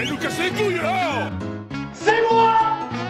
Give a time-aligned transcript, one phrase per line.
[0.00, 1.30] Allez nous casser les couilles là
[1.92, 2.54] C'est moi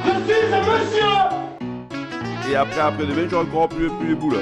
[0.05, 4.39] Je suis un monsieur Et après, après demain, j'aurai encore plus, plus les boules.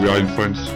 [0.00, 0.72] We are in France.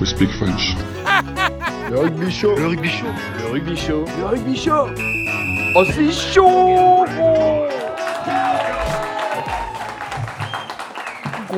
[0.00, 0.74] We speak French.
[1.90, 2.56] Le rugby show.
[2.56, 3.06] Le rugby show.
[3.38, 4.04] Le rugby show.
[4.18, 4.86] Le rugby show.
[5.74, 7.04] Oh, c'est chaud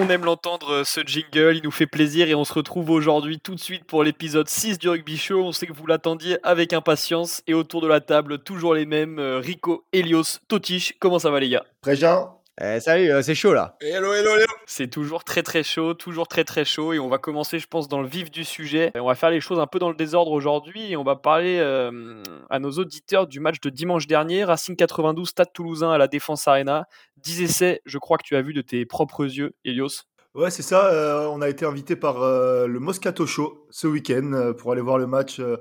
[0.00, 3.56] On aime l'entendre ce jingle, il nous fait plaisir et on se retrouve aujourd'hui tout
[3.56, 5.42] de suite pour l'épisode 6 du Rugby Show.
[5.42, 9.18] On sait que vous l'attendiez avec impatience et autour de la table, toujours les mêmes,
[9.18, 10.94] euh, Rico, Elios, Totiche.
[11.00, 11.64] Comment ça va les gars?
[11.80, 12.37] Préjean.
[12.60, 13.76] Eh, salut, euh, c'est chaud là.
[13.80, 17.18] Hello, hello, hello C'est toujours très très chaud, toujours très très chaud et on va
[17.18, 18.90] commencer je pense dans le vif du sujet.
[18.96, 21.14] Et on va faire les choses un peu dans le désordre aujourd'hui et on va
[21.14, 25.98] parler euh, à nos auditeurs du match de dimanche dernier, Racing 92, Stade Toulousain à
[25.98, 26.86] la Défense Arena.
[27.18, 30.02] 10 essais, je crois que tu as vu de tes propres yeux, Elios.
[30.34, 30.86] Ouais, c'est ça.
[30.92, 34.80] euh, on a été invité par euh, le Moscato Show ce week-end euh, pour aller
[34.82, 35.56] voir le match euh,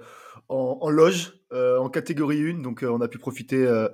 [0.50, 2.64] en, en loge, euh, en catégorie 1.
[2.64, 3.88] Donc, euh, on a pu profiter euh,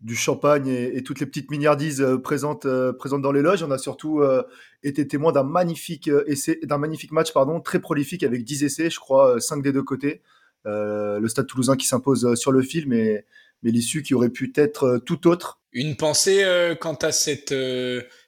[0.00, 3.62] du champagne et, et toutes les petites milliardises euh, présentes, euh, présentes dans les loges.
[3.62, 4.42] On a surtout euh,
[4.82, 8.98] été témoin d'un magnifique essai, d'un magnifique match, pardon, très prolifique avec 10 essais, je
[8.98, 10.22] crois, 5 des deux côtés.
[10.64, 13.24] Le Stade Toulousain qui s'impose sur le fil, mais,
[13.62, 15.58] mais l'issue qui aurait pu être tout autre.
[15.72, 16.44] Une pensée
[16.80, 17.54] quant à cette,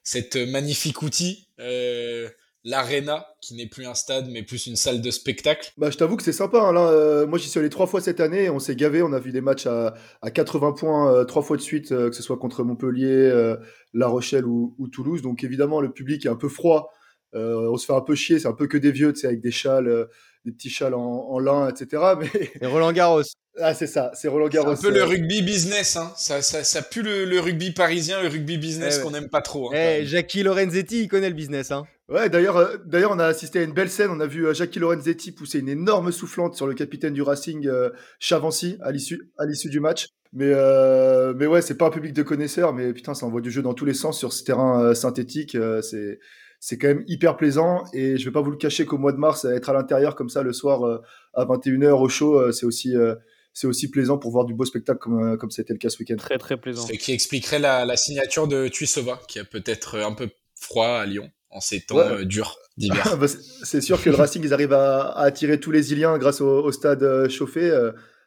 [0.03, 1.49] cette magnifique outil,
[2.65, 5.73] l'Arena, qui n'est plus un stade, mais plus une salle de spectacle.
[5.79, 6.61] Bah, je t'avoue que c'est sympa.
[6.61, 8.51] hein, là, euh, moi, j'y suis allé trois fois cette année.
[8.51, 9.03] On s'est gavé.
[9.03, 12.09] On a vu des matchs à, à 80 points euh, trois fois de suite, euh,
[12.09, 13.57] que ce soit contre Montpellier, euh,
[13.95, 15.23] La Rochelle ou, ou Toulouse.
[15.23, 16.91] Donc, évidemment, le public est un peu froid.
[17.35, 18.39] Euh, on se fait un peu chier.
[18.39, 20.05] C'est un peu que des vieux, tu sais, avec des châles, euh,
[20.45, 22.03] des petits châles en, en lin, etc.
[22.19, 22.29] Mais
[22.61, 23.23] Et Roland Garros.
[23.61, 24.11] ah, c'est ça.
[24.15, 24.71] C'est Roland C'est Garros.
[24.73, 26.13] un peu le euh, rugby business, hein.
[26.17, 29.05] ça, ça, ça pue le, le rugby parisien, le rugby business Eh ouais.
[29.05, 29.73] qu'on n'aime pas trop.
[29.73, 30.05] hein, Eh.
[30.07, 31.71] Jackie Lorenzetti, il connaît le business.
[31.71, 31.85] Hein.
[32.09, 34.11] Ouais, d'ailleurs, euh, d'ailleurs, on a assisté à une belle scène.
[34.11, 37.67] On a vu euh, Jackie Lorenzetti pousser une énorme soufflante sur le capitaine du Racing,
[37.69, 40.09] euh, Chavancy, à l'issue, à l'issue du match.
[40.35, 43.51] Mais, euh, mais ouais, c'est pas un public de connaisseurs, mais putain, ça envoie du
[43.51, 45.55] jeu dans tous les sens sur ce terrain euh, synthétique.
[45.55, 46.19] euh, c'est,
[46.65, 47.83] c'est quand même hyper plaisant.
[47.93, 50.29] Et je vais pas vous le cacher qu'au mois de mars, être à l'intérieur comme
[50.29, 51.03] ça le soir euh,
[51.35, 53.17] à 21h au chaud, euh, c'est aussi, euh,
[53.53, 55.99] c'est aussi plaisant pour voir du beau spectacle comme, euh, comme c'était le cas ce
[55.99, 56.15] week-end.
[56.17, 56.87] Très très plaisant.
[56.87, 61.05] Ce qui expliquerait la, la signature de Tuisova, qui a peut-être un peu froid à
[61.05, 62.05] Lyon en ces temps Ouais.
[62.05, 63.17] euh, durs d'hiver.
[63.21, 63.27] Bah,
[63.65, 66.63] c'est sûr que le Racing, ils arrivent à, à attirer tous les Iliens grâce au,
[66.63, 67.69] au stade euh, chauffé.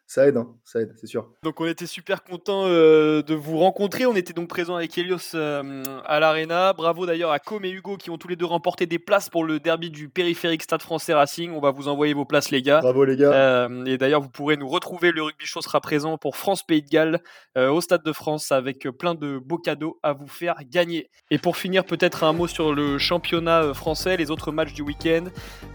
[0.05, 1.27] Euh, ça aide, hein, ça aide, c'est sûr.
[1.43, 4.05] Donc on était super content de vous rencontrer.
[4.05, 6.73] On était donc présents avec Elios euh, à l'Arena.
[6.73, 9.43] Bravo d'ailleurs à Com et Hugo qui ont tous les deux remporté des places pour
[9.43, 11.51] le derby du périphérique Stade Français Racing.
[11.51, 12.81] On va vous envoyer vos places les gars.
[12.81, 13.31] Bravo les gars.
[13.33, 15.11] Euh, et d'ailleurs, vous pourrez nous retrouver.
[15.11, 17.21] Le Rugby Show sera présent pour France-Pays de Galles
[17.57, 21.09] euh, au Stade de France avec euh, plein de beaux cadeaux à vous faire gagner.
[21.31, 24.81] Et pour finir, peut-être un mot sur le championnat euh, français, les autres matchs du
[24.81, 25.25] week-end.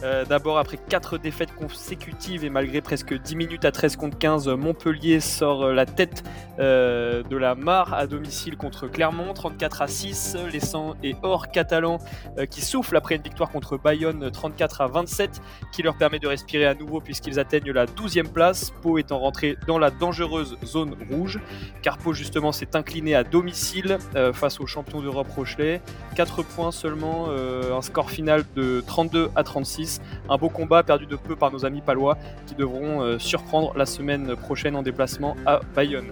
[0.03, 4.49] Euh, D'abord, après quatre défaites consécutives et malgré presque 10 minutes à 13 contre 15,
[4.49, 6.23] Montpellier sort euh, la tête
[6.61, 10.37] euh, de la mare à domicile contre Clermont, 34 à 6.
[10.53, 11.99] Les 100 et or catalans
[12.39, 15.41] euh, qui soufflent après une victoire contre Bayonne, 34 à 27
[15.73, 18.73] qui leur permet de respirer à nouveau puisqu'ils atteignent la 12e place.
[18.83, 21.41] Pau étant rentré dans la dangereuse zone rouge.
[21.81, 25.81] Car Pau justement s'est incliné à domicile euh, face aux champions d'Europe Rochelet.
[26.17, 30.03] 4 points seulement, un score final de 32 à 36.
[30.29, 34.10] Un beau combat perdu de peu par nos amis palois qui devront surprendre la semaine
[34.37, 36.11] prochaine en déplacement à Bayonne.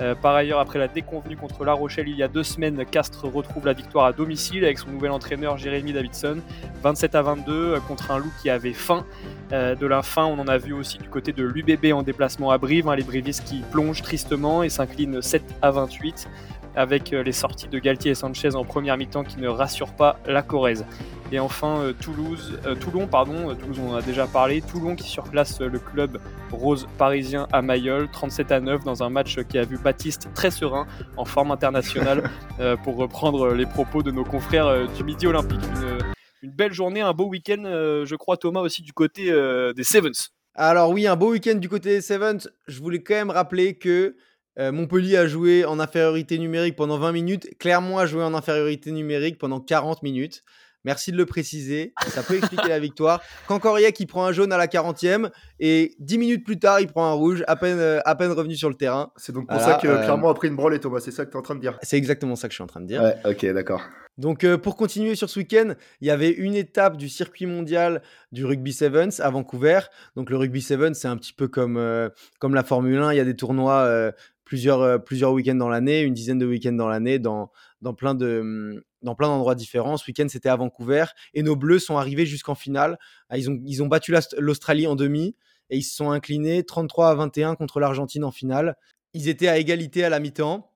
[0.00, 3.24] Euh, par ailleurs, après la déconvenue contre La Rochelle il y a deux semaines, Castres
[3.24, 6.38] retrouve la victoire à domicile avec son nouvel entraîneur Jérémy Davidson,
[6.82, 9.04] 27 à 22 euh, contre un loup qui avait faim.
[9.52, 12.50] Euh, de la fin, on en a vu aussi du côté de l'UBB en déplacement
[12.50, 16.28] à Brive, hein, les Brivistes qui plongent tristement et s'inclinent 7 à 28
[16.76, 20.18] avec euh, les sorties de Galtier et Sanchez en première mi-temps qui ne rassurent pas
[20.26, 20.84] la Corrèze.
[21.30, 25.08] Et enfin euh, Toulouse, euh, Toulon, pardon, Toulouse on en a déjà parlé, Toulon qui
[25.08, 26.18] surclasse le club
[26.50, 30.50] rose parisien à Mayol, 37 à 9 dans un match qui a vu Baptiste très
[30.50, 30.86] serein
[31.18, 32.30] en forme internationale
[32.60, 35.60] euh, pour reprendre les propos de nos confrères euh, du Midi Olympique.
[35.62, 35.98] Une,
[36.42, 39.24] une belle journée, un beau week-end, je crois Thomas aussi du côté
[39.74, 40.30] des Sevens.
[40.54, 42.48] Alors oui, un beau week-end du côté des Sevens.
[42.68, 44.14] Je voulais quand même rappeler que
[44.58, 47.48] euh, Montpellier a joué en infériorité numérique pendant 20 minutes.
[47.58, 50.42] Clermont a joué en infériorité numérique pendant 40 minutes.
[50.84, 51.92] Merci de le préciser.
[52.06, 53.20] Ça peut expliquer la victoire.
[53.46, 57.04] Cancoria qui prend un jaune à la 40e et 10 minutes plus tard, il prend
[57.10, 59.10] un rouge, à peine, euh, à peine revenu sur le terrain.
[59.16, 61.00] C'est donc pour Voilà, ça que euh, Clermont a pris une branlée, Thomas.
[61.00, 61.78] C'est ça que tu es en train de dire.
[61.82, 63.02] C'est exactement ça que je suis en train de dire.
[63.02, 63.82] Ouais, ok, d'accord.
[64.18, 68.02] Donc euh, pour continuer sur ce week-end, il y avait une étape du circuit mondial
[68.32, 69.80] du rugby sevens à Vancouver.
[70.16, 72.08] Donc le rugby sevens, c'est un petit peu comme, euh,
[72.40, 73.12] comme la Formule 1.
[73.12, 74.10] Il y a des tournois euh,
[74.48, 77.52] plusieurs, euh, plusieurs week-ends dans l'année, une dizaine de week-ends dans l'année, dans,
[77.82, 79.96] dans plein de hum, dans plein d'endroits différents.
[79.98, 81.04] Ce week-end, c'était à Vancouver
[81.34, 82.98] et nos Bleus sont arrivés jusqu'en finale.
[83.28, 85.36] Ah, Ils ont, ils ont battu l'Australie en demi
[85.70, 88.74] et ils se sont inclinés 33 à 21 contre l'Argentine en finale.
[89.12, 90.72] Ils étaient à égalité à la mi-temps.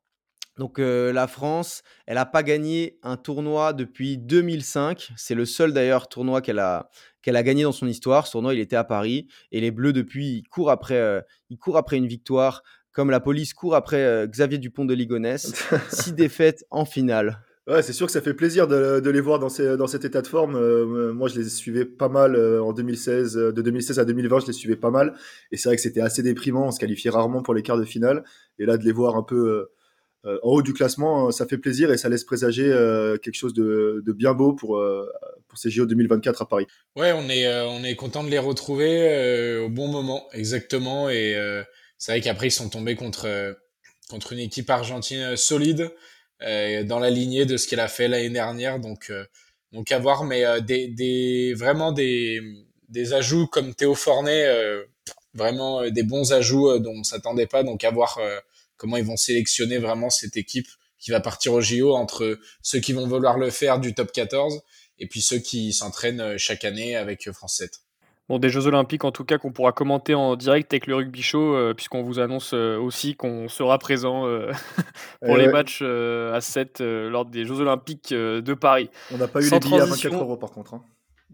[0.59, 5.13] Donc euh, la France, elle n'a pas gagné un tournoi depuis 2005.
[5.17, 6.91] C'est le seul d'ailleurs tournoi qu'elle a,
[7.23, 8.27] qu'elle a gagné dans son histoire.
[8.27, 9.29] Ce tournoi, il était à Paris.
[9.51, 12.63] Et les Bleus, depuis, ils courent après, euh, ils courent après une victoire,
[12.93, 15.53] comme la police court après euh, Xavier Dupont de Ligonnès.
[15.91, 17.39] Six défaites en finale.
[17.69, 20.05] Ouais, c'est sûr que ça fait plaisir de, de les voir dans, ces, dans cet
[20.05, 20.57] état de forme.
[20.57, 23.37] Euh, moi, je les suivais pas mal euh, en 2016.
[23.37, 25.15] euh, de 2016 à 2020, je les suivais pas mal.
[25.53, 26.67] Et c'est vrai que c'était assez déprimant.
[26.67, 28.25] On se qualifiait rarement pour les quarts de finale.
[28.59, 29.69] Et là, de les voir un peu
[30.25, 34.03] en haut du classement, ça fait plaisir et ça laisse présager euh, quelque chose de,
[34.07, 35.09] de bien beau pour, euh,
[35.49, 36.67] pour ces JO 2024 à Paris.
[36.97, 41.11] Ouais, on est, euh, on est content de les retrouver euh, au bon moment, exactement.
[41.11, 41.63] Et euh,
[42.03, 43.55] c'est vrai qu'après, ils sont tombés contre, euh,
[44.11, 45.95] contre une équipe argentine euh, solide,
[46.43, 48.81] euh, dans la lignée de ce qu'elle a fait l'année dernière.
[48.81, 49.13] Donc,
[49.71, 50.25] donc à voir.
[50.25, 52.41] Mais des, des, vraiment des,
[52.89, 54.53] des ajouts comme Théo Fornet,
[55.33, 57.63] vraiment des bons ajouts dont on s'attendait pas.
[57.63, 58.19] Donc à voir
[58.77, 60.67] comment ils vont sélectionner vraiment cette équipe
[60.99, 64.61] qui va partir au JO entre ceux qui vont vouloir le faire du top 14
[64.99, 67.79] et puis ceux qui s'entraînent chaque année avec France 7.
[68.29, 71.23] Bon, des Jeux Olympiques en tout cas qu'on pourra commenter en direct avec le Rugby
[71.23, 74.51] Show, euh, puisqu'on vous annonce euh, aussi qu'on sera présent euh,
[75.21, 75.53] pour Eh les ouais.
[75.53, 78.91] matchs à 7 euh, lors des Jeux Olympiques de Paris.
[79.13, 80.11] On n'a pas eu Sans les billets à transition.
[80.11, 80.75] 24 euros par contre.
[80.75, 80.83] hein.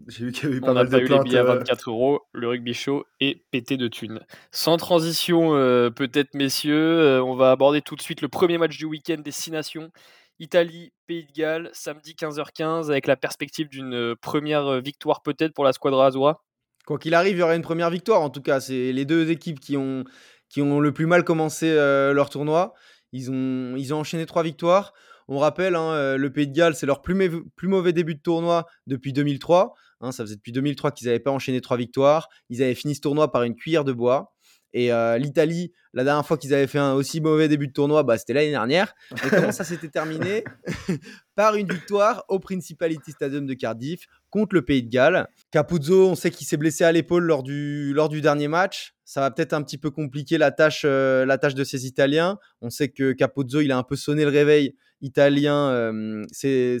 [0.07, 1.41] J'ai vu qu'il y a eu pas On mal pas de eu les billets à
[1.43, 4.21] euh, 24 euros, le Rugby Show est pété de thunes.
[4.51, 5.51] Sans transition,
[5.95, 9.51] peut-être messieurs, on va aborder tout de suite le premier match du week-end des Six
[9.51, 9.91] Nations.
[10.39, 15.73] Italie, Pays de Galles, samedi 15h15, avec la perspective d'une première victoire peut-être pour la
[15.73, 16.41] squadra Azura.
[16.89, 18.19] Quoi qu'il arrive, il y aura une première victoire.
[18.23, 20.05] En tout cas, c'est les deux équipes qui ont,
[20.49, 22.73] qui ont le plus mal commencé euh, leur tournoi.
[23.11, 24.91] Ils ont, ils ont enchaîné trois victoires.
[25.27, 27.13] On rappelle, hein, euh, le Pays de Galles, c'est leur plus,
[27.61, 29.75] mauvais début de tournoi depuis 2003.
[30.01, 32.27] Hein, ça faisait depuis 2003 qu'ils n'avaient pas enchaîné trois victoires.
[32.49, 34.33] Ils avaient fini ce tournoi par une cuillère de bois.
[34.73, 38.01] Et euh, l'Italie, la dernière fois qu'ils avaient fait un aussi mauvais début de tournoi,
[38.01, 38.95] bah, c'était l'année dernière.
[39.11, 40.43] Et comment ça s'était terminé?
[41.35, 45.27] Par une victoire au Principality Stadium de Cardiff contre le Pays de Galles.
[45.51, 48.93] Capuzzo, on sait qu'il s'est blessé à l'épaule lors du, lors du dernier match.
[49.05, 52.37] Ça va peut-être un petit peu compliquer la tâche, euh, la tâche de ces Italiens.
[52.61, 56.77] On sait que Capuzzo, il a un peu sonné le réveil italien, euh, c'est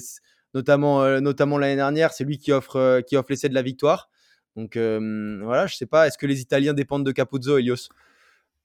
[0.53, 2.13] notamment, euh, notamment l'année dernière.
[2.13, 4.09] C'est lui qui offre, qui offre l'essai de la victoire.
[4.55, 7.89] Donc voilà, je sais pas, est-ce que les Italiens dépendent de Capuzzo, Elios?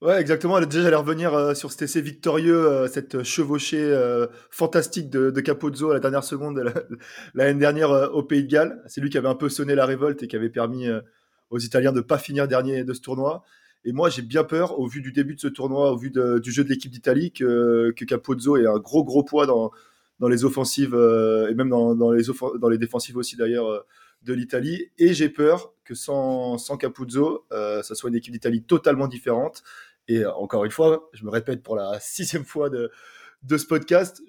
[0.01, 0.61] Ouais, exactement.
[0.61, 5.41] Déjà, j'allais revenir euh, sur cet essai victorieux, euh, cette chevauchée euh, fantastique de, de
[5.41, 6.75] Capozzo à la dernière seconde de la-
[7.35, 8.83] l'année dernière au Pays de Galles.
[8.87, 10.89] C'est lui qui avait un peu sonné la révolte et qui avait permis
[11.51, 13.45] aux Italiens de ne pas finir dernier de ce tournoi.
[13.87, 16.51] Et moi, j'ai bien peur, au vu du début de ce tournoi, au vu du
[16.53, 19.71] jeu de l'équipe d'Italie, que, que Capozzo ait un gros, gros poids dans,
[20.21, 22.25] dans les offensives et même dans, dans les
[22.61, 23.85] dans les défensives aussi, d'ailleurs,
[24.23, 24.91] de l'Italie.
[24.99, 29.63] Et j'ai peur que sans, sans Capuzzo, euh, ça soit une équipe d'Italie totalement différente.
[30.09, 32.91] Et euh, encore une fois, je me répète pour la sixième fois de,
[33.43, 34.23] de ce podcast,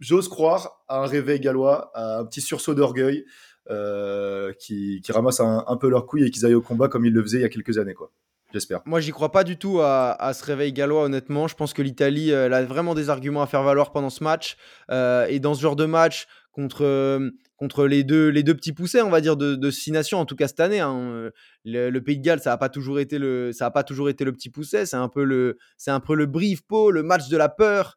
[0.00, 3.24] j'ose croire à un réveil gallois, à un petit sursaut d'orgueil
[3.70, 7.22] euh, qui, ramasse un, peu leurs couilles et qu'ils aillent au combat comme ils le
[7.22, 8.10] faisaient il y a quelques années, quoi.
[8.52, 8.82] J'espère.
[8.84, 11.48] Moi, j'y crois pas du tout à, à ce réveil gallois, honnêtement.
[11.48, 14.58] Je pense que l'Italie elle a vraiment des arguments à faire valoir pendant ce match.
[14.90, 19.08] Et dans ce genre de match, contre, contre les, deux, les deux petits poussets, on
[19.08, 21.30] va dire, de, de six nations, en tout cas cette année, hein, euh,
[21.64, 24.08] le, le Pays de Galles, ça n'a pas, toujours été le- ça a pas toujours
[24.08, 24.84] été le petit pousset.
[24.84, 27.96] C'est un peu le, c'est un peu le brief pot, le match de la peur.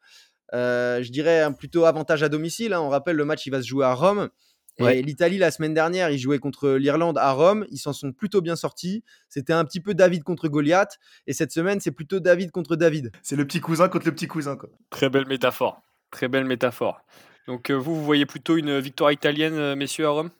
[0.53, 2.73] Euh, je dirais un plutôt avantage à domicile.
[2.73, 2.79] hein.
[2.79, 4.29] On rappelle, le match, il va se jouer à Rome.
[4.77, 7.65] Et l'Italie, la semaine dernière, ils jouaient contre l'Irlande à Rome.
[7.71, 9.03] Ils s'en sont plutôt bien sortis.
[9.29, 10.99] C'était un petit peu David contre Goliath.
[11.25, 13.11] Et cette semaine, c'est plutôt David contre David.
[13.23, 14.69] C'est le petit cousin contre le petit cousin, quoi.
[14.91, 15.81] Très belle métaphore.
[16.11, 17.01] Très belle métaphore.
[17.47, 20.31] Donc euh, vous, vous voyez plutôt une victoire italienne, euh, messieurs, à Rome?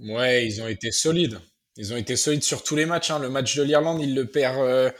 [0.00, 1.40] Ouais, ils ont été solides.
[1.76, 3.10] Ils ont été solides sur tous les matchs.
[3.10, 3.18] hein.
[3.18, 4.90] Le match de l'Irlande, ils le perdent euh,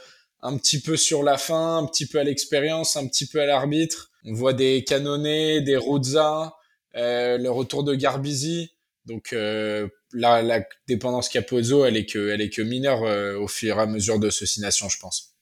[0.41, 3.45] un petit peu sur la fin, un petit peu à l'expérience, un petit peu à
[3.45, 4.11] l'arbitre.
[4.25, 6.53] On voit des canonnés, des Ruzza,
[6.95, 8.71] euh, le retour de Garbisi.
[9.05, 13.01] Donc euh, la, dépendance Capozzo, elle est que, elle est que mineure
[13.41, 15.32] au fur et à mesure de ce Six Nations, je pense.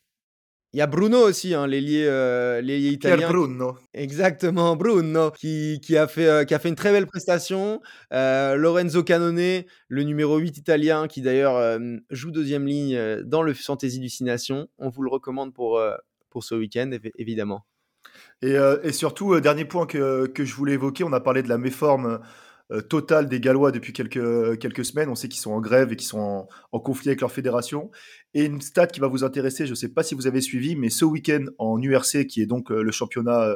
[0.73, 3.27] Il y a Bruno aussi, hein, l'ailier euh, italien.
[3.29, 3.77] Bruno.
[3.93, 7.81] Exactement, Bruno, qui, qui a fait, euh, qui a fait une très belle prestation.
[8.13, 11.77] Euh, Lorenzo Canone, le numéro 8 italien, qui d'ailleurs euh,
[12.09, 14.69] joue deuxième ligne dans le Fantasy Nations.
[14.77, 15.81] On vous le recommande pour,
[16.29, 17.65] pour ce week-end, évi- évidemment.
[18.41, 21.57] Et, et surtout, dernier point que, que je voulais évoquer, on a parlé de la
[21.57, 22.19] méforme
[22.89, 25.09] totale des Gallois depuis quelques, quelques semaines.
[25.09, 27.91] On sait qu'ils sont en grève et qu'ils sont en, conflit avec leur fédération.
[28.33, 30.75] Et une stat qui va vous intéresser, je ne sais pas si vous avez suivi,
[30.75, 33.55] mais ce week-end en URC, qui est donc euh, le championnat euh,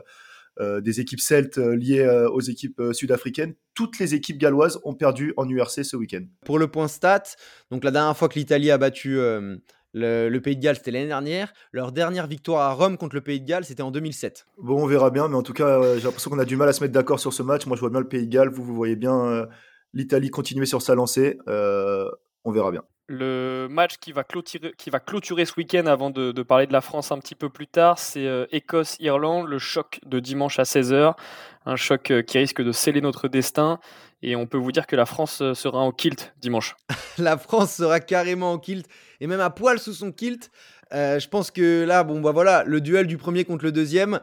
[0.62, 4.80] euh, des équipes celtes euh, liées euh, aux équipes euh, sud-africaines, toutes les équipes galloises
[4.86, 6.24] ont perdu en URC ce week-end.
[6.46, 7.24] Pour le point stat,
[7.72, 9.58] donc la dernière fois que l'Italie a battu, euh,
[9.98, 11.54] Le, le Pays de Galles, c'était l'année dernière.
[11.72, 14.46] Leur dernière victoire à Rome contre le Pays de Galles, c'était en 2007.
[14.58, 16.68] Bon, on verra bien, mais en tout cas, euh, j'ai l'impression qu'on a du mal
[16.68, 17.66] à se mettre d'accord sur ce match.
[17.66, 18.50] Moi, je vois bien le Pays de Galles.
[18.50, 19.46] Vous, vous voyez bien euh,
[19.94, 21.40] l'Italie continuer sur sa lancée.
[21.48, 22.12] Euh,
[22.44, 22.84] on verra bien.
[23.08, 26.74] Le match qui va clôturer, qui va clôturer ce week-end avant de, de parler de
[26.74, 30.64] la France un petit peu plus tard, c'est euh, Écosse-Irlande, le choc de dimanche à
[30.64, 31.14] 16h.
[31.68, 33.80] Un choc euh, qui risque de sceller notre destin.
[34.28, 36.76] Et on peut vous dire que la France euh, sera en kilt dimanche.
[37.20, 38.88] La France sera carrément en kilt
[39.22, 40.50] et même à poil sous son kilt.
[40.94, 44.20] Euh, je pense que là, bon, bah voilà, le duel du premier contre le deuxième.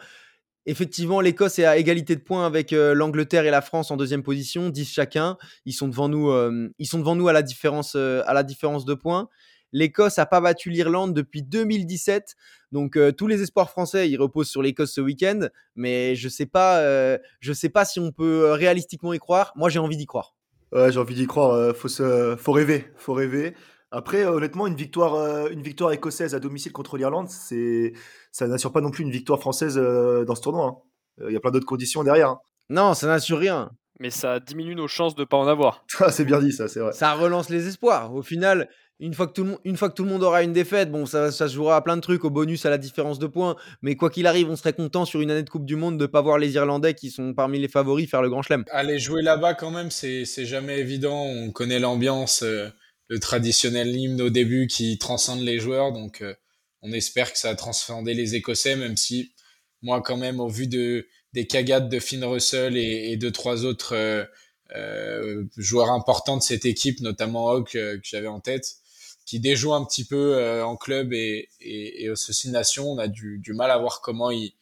[0.66, 4.24] Effectivement, l'Écosse est à égalité de points avec euh, l'Angleterre et la France en deuxième
[4.24, 5.38] position, 10 chacun.
[5.66, 6.32] Ils sont devant nous,
[6.78, 9.28] ils sont devant nous à la différence, à la différence de points.
[9.72, 12.34] L'Écosse n'a pas battu l'Irlande depuis 2017,
[12.72, 15.48] donc euh, tous les espoirs français ils reposent sur l'Écosse ce week-end.
[15.76, 19.52] Mais je sais pas, euh, je sais pas si on peut euh, réalistiquement y croire.
[19.56, 20.34] Moi, j'ai envie d'y croire.
[20.72, 21.52] Ouais, j'ai envie d'y croire.
[21.52, 22.36] euh, faut, se...
[22.38, 22.86] faut rêver.
[22.96, 23.54] Faut rêver.
[23.90, 27.92] Après, euh, honnêtement, une victoire, euh, une victoire écossaise à domicile contre l'Irlande, c'est,
[28.30, 30.64] ça n'assure pas non plus une victoire française euh, dans ce tournoi.
[30.66, 30.76] hein.
[31.24, 32.30] Euh, Il y a plein d'autres conditions derrière.
[32.30, 32.40] hein.
[32.70, 33.70] Non, ça n'assure rien.
[34.00, 35.84] Mais ça diminue nos chances de ne pas en avoir.
[36.00, 36.92] Ah, c'est bien dit, ça, c'est vrai.
[36.92, 38.14] Ça relance les espoirs.
[38.14, 38.70] Au final,
[39.02, 41.96] une fois que tout le monde, aura une défaite, bon, ça, se jouera à plein
[41.96, 43.56] de trucs, au bonus, à la différence de points.
[43.82, 46.06] Mais quoi qu'il arrive, on serait content sur une année de Coupe du Monde de
[46.06, 48.64] pas voir les Irlandais qui sont parmi les favoris faire le Grand Chelem.
[48.70, 51.20] Aller jouer là-bas quand même, c'est jamais évident.
[51.24, 52.68] On connaît l'ambiance, euh,
[53.08, 56.34] le traditionnel hymne au début qui transcende les joueurs, donc euh,
[56.80, 59.32] on espère que ça a transcendé les Écossais, même si
[59.82, 63.94] moi quand même au vu de des cagades de Finn Russell et, de trois autres
[64.76, 68.66] euh, joueurs importants de cette équipe, notamment Hawk que j'avais en tête,
[69.26, 73.40] qui déjouent un petit peu euh, en club et, et, et Nations, on a du,
[73.48, 74.54] mal à voir comment ils,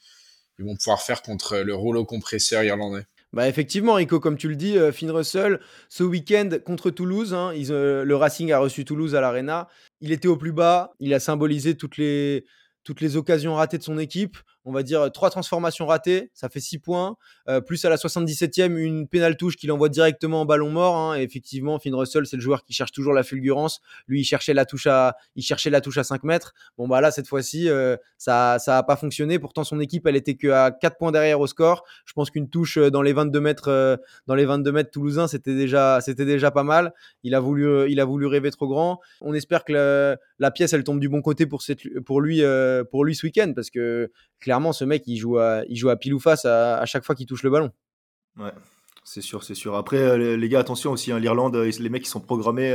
[0.58, 3.06] vont pouvoir faire contre le rouleau compresseur irlandais.
[3.32, 7.52] Bah effectivement, Rico, comme tu le dis, euh, Finn Russell, ce week-end contre Toulouse, hein,
[7.70, 9.68] euh, le Racing a reçu Toulouse à l'Arena.
[10.00, 12.44] Il était au plus bas, il a symbolisé toutes les,
[12.82, 14.36] toutes les occasions ratées de son équipe.
[14.66, 17.16] On va dire trois transformations ratées, ça fait 6 points.
[17.48, 20.96] Euh, plus à la 77e, une pénale touche qu'il envoie directement en ballon mort.
[20.96, 21.14] hein.
[21.14, 23.80] Effectivement, Finn Russell, c'est le joueur qui cherche toujours la fulgurance.
[24.06, 26.52] Lui, il cherchait la touche à, il cherchait la touche à 5 mètres.
[26.76, 29.38] Bon, bah là, cette fois-ci, euh, ça ça a pas fonctionné.
[29.38, 31.84] Pourtant, son équipe, elle était que à 4 points derrière au score.
[32.04, 35.26] Je pense qu'une touche euh, dans les 22 mètres, euh, dans les 22 mètres toulousains,
[35.26, 36.92] c'était déjà, c'était déjà pas mal.
[37.22, 39.00] Il a voulu, euh, il a voulu rêver trop grand.
[39.22, 43.04] On espère que le- la pièce, elle tombe du bon côté pour, lui, euh, pour
[43.04, 45.64] lui ce week-end, parce que clairement, ce mec, il joue à,
[46.00, 47.70] pile ou face à, chaque fois qu'il touche le ballon.
[48.38, 48.50] Ouais,
[49.04, 49.76] c'est sûr, c'est sûr.
[49.76, 52.72] Après, euh, les- gars, attention aussi, hein, l'Irlande, euh, les mecs qui sont programmés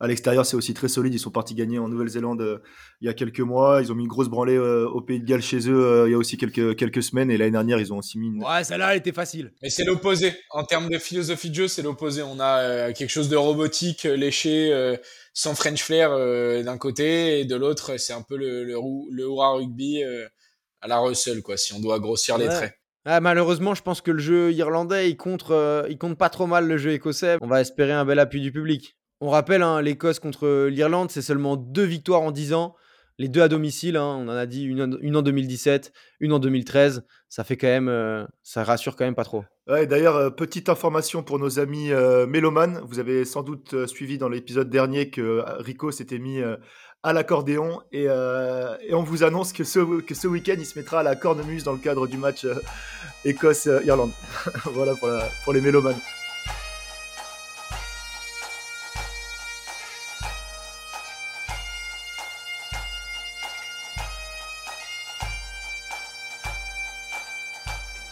[0.00, 1.14] à l'extérieur, c'est aussi très solide.
[1.14, 2.58] Ils sont partis gagner en Nouvelle-Zélande euh,
[3.00, 3.80] il y a quelques mois.
[3.82, 6.12] Ils ont mis une grosse branlée euh, au Pays de Galles chez eux euh, il
[6.12, 7.30] y a aussi quelques, quelques semaines.
[7.30, 8.44] Et l'année dernière, ils ont aussi mis une...
[8.44, 9.52] Ouais, celle-là, elle était facile.
[9.62, 10.34] Mais c'est l'opposé.
[10.50, 12.22] En termes de philosophie de jeu, c'est l'opposé.
[12.22, 14.96] On a euh, quelque chose de robotique, léché, euh,
[15.34, 18.74] sans French flair euh, d'un côté, et de l'autre, c'est un peu le, le,
[19.18, 20.26] hurrah rugby euh,
[20.80, 22.72] à la Russell, quoi, si on doit grossir les traits.
[23.04, 26.46] Ah, malheureusement, je pense que le jeu irlandais, il contre, euh, il compte pas trop
[26.46, 27.36] mal le jeu écossais.
[27.42, 28.96] On va espérer un bel appui du public.
[29.20, 32.74] On rappelle, hein, l'Écosse contre l'Irlande, c'est seulement deux victoires en 10 ans.
[33.18, 36.32] Les deux à domicile, hein, on en a dit une, en- une en 2017, une
[36.32, 37.06] en 2013.
[37.28, 39.44] Ça fait quand même, euh, ça rassure quand même pas trop.
[39.68, 42.80] D'ailleurs, euh, petite information pour nos amis euh, mélomanes.
[42.84, 46.40] Vous avez sans doute suivi dans l'épisode dernier que Rico s'était mis
[47.04, 49.78] à l'accordéon et, on vous annonce que ce,
[50.26, 52.46] week-end, il se mettra à la cornemuse dans le cadre du match
[53.24, 54.10] Écosse-Irlande.
[54.72, 55.08] voilà pour,
[55.44, 56.00] pour les mélomanes.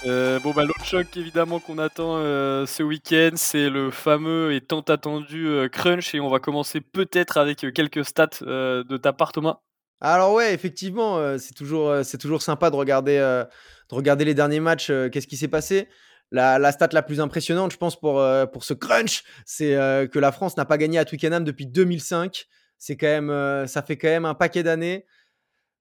[0.04, 4.61] Euh, bon, bah, l'autre choc évidemment qu'on attend euh, ce week-end, c'est le fameux et
[4.61, 6.14] tant attendu euh, crunch.
[6.14, 9.61] Et on va commencer peut-être avec quelques stats de ta part, Thomas.
[10.00, 14.88] Alors ouais, effectivement, c'est toujours, c'est toujours sympa de regarder, de regarder les derniers matchs.
[15.12, 15.88] Qu'est-ce qui s'est passé
[16.32, 18.21] la, la stat la plus impressionnante, je pense, pour,
[18.52, 19.75] pour ce crunch, c'est
[20.11, 22.47] que la France n'a pas gagné à Twickenham depuis 2005.
[22.78, 25.06] C'est quand même, ça fait quand même un paquet d'années.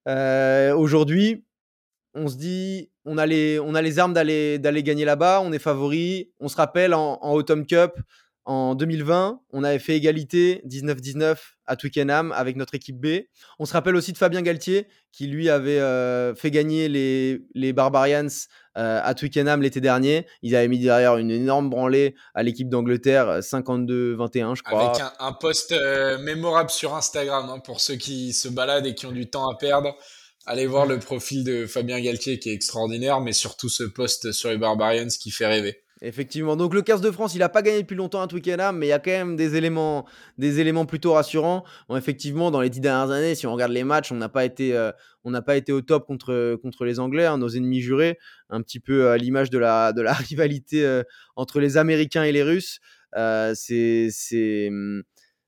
[0.06, 1.44] Aujourd'hui,
[2.14, 5.42] on se dit, on a les, on armes d'aller, gagner là-bas.
[5.44, 6.32] On est favori.
[6.40, 7.94] On se rappelle en, Autumn Cup
[8.46, 11.38] en 2020, on avait fait égalité 19-19
[11.68, 13.26] à Twickenham avec notre équipe B.
[13.60, 18.28] On se rappelle aussi de Fabien Galtier qui lui avait euh, fait gagner les, Barbarians
[18.78, 20.26] euh, à Twickenham l'été dernier.
[20.42, 24.90] Ils avaient mis derrière une énorme branlée à l'équipe d'Angleterre, 52-21 je crois.
[24.90, 29.06] Avec un, post euh, mémorable sur Instagram, hein, pour ceux qui se baladent et qui
[29.06, 29.96] ont du temps à perdre.
[30.46, 34.50] Allez voir le profil de Fabien Galtier qui est extraordinaire, mais surtout ce post sur
[34.50, 35.84] les Barbarians qui fait rêver.
[36.04, 36.56] Effectivement.
[36.56, 38.90] Donc le 15 de France, il n'a pas gagné depuis longtemps à Twickenham, mais il
[38.90, 40.08] y a quand même des éléments,
[40.40, 41.64] des éléments plutôt rassurants.
[41.96, 44.76] Effectivement, dans les dix dernières années, si on regarde les matchs, on n'a pas été,
[44.76, 44.92] euh,
[45.46, 48.18] pas été au top contre, contre les Anglais, hein, nos ennemis jurés,
[48.50, 51.04] un petit peu à l'image de la, de la rivalité euh,
[51.36, 52.80] entre les Américains et les Russes.
[53.16, 54.72] Euh, c'est, c'est,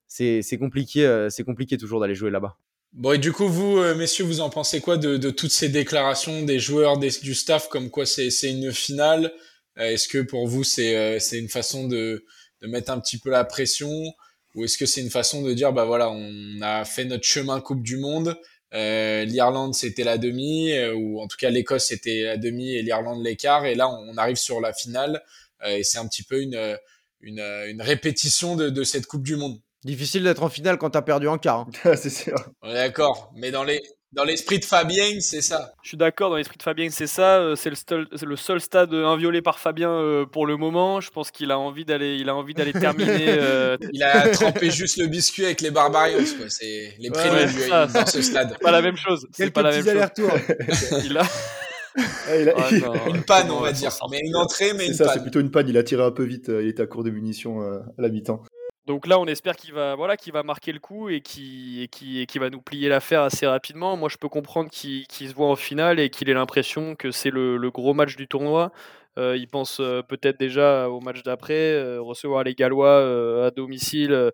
[0.07, 2.59] c'est, compliqué, c'est compliqué toujours d'aller jouer là-bas.
[2.93, 5.67] Bon, et du coup, vous, euh, messieurs, vous en pensez quoi de, de toutes ces
[5.69, 9.33] déclarations des joueurs, des, du staff, comme quoi c'est, une finale?
[9.79, 12.23] Euh, Est-ce que pour vous, c'est, euh, c'est une façon de,
[12.61, 13.89] de mettre un petit peu la pression?
[14.53, 17.59] Ou est-ce que c'est une façon de dire, bah voilà, on a fait notre chemin
[17.61, 18.37] Coupe du Monde,
[18.75, 23.23] euh, l'Irlande c'était la demi, ou en tout cas l'Écosse c'était la demi et l'Irlande
[23.23, 25.23] l'écart, et là on arrive sur la finale,
[25.65, 26.77] et c'est un petit peu une,
[27.21, 29.59] une, une répétition de, de cette Coupe du Monde.
[29.85, 31.67] Difficile d'être en finale quand tu as perdu en quart.
[31.85, 31.95] Hein.
[31.95, 32.35] c'est sûr.
[32.61, 33.81] On est d'accord, mais dans les,
[34.13, 35.73] dans l'esprit de Fabien, c'est ça.
[35.81, 37.39] Je suis d'accord, dans l'esprit de Fabien, c'est ça.
[37.39, 41.01] Euh, c'est le, seul, le seul stade inviolé par Fabien euh, pour le moment.
[41.01, 43.13] Je pense qu'il a envie d'aller, il a envie d'aller terminer.
[43.33, 43.77] Euh...
[43.91, 46.17] Il a trempé juste le biscuit avec les Barbarians.
[46.37, 46.45] Quoi.
[46.49, 48.49] C'est les préludes ouais, ouais, dans ce stade.
[48.51, 49.27] C'est pas la même chose.
[49.31, 51.01] C'est pas la même chose.
[51.05, 51.23] il a.
[51.97, 52.53] Ah, il a...
[52.57, 53.91] Ah, non, une panne, on va dire.
[54.11, 55.13] Mais une entrée, mais une ça, panne.
[55.15, 55.67] C'est plutôt une panne.
[55.67, 56.49] Il a tiré un peu vite.
[56.49, 58.43] Il était à court de munitions à la mi-temps.
[58.85, 61.87] Donc là, on espère qu'il va, voilà, qu'il va marquer le coup et qui,
[62.35, 63.95] va nous plier l'affaire assez rapidement.
[63.95, 67.11] Moi, je peux comprendre qu'il qu se voit en finale et qu'il ait l'impression que
[67.11, 68.71] c'est le, gros match du tournoi.
[69.17, 74.31] Euh, il pense euh, peut-être déjà au match d'après, euh, recevoir les Gallois à domicile.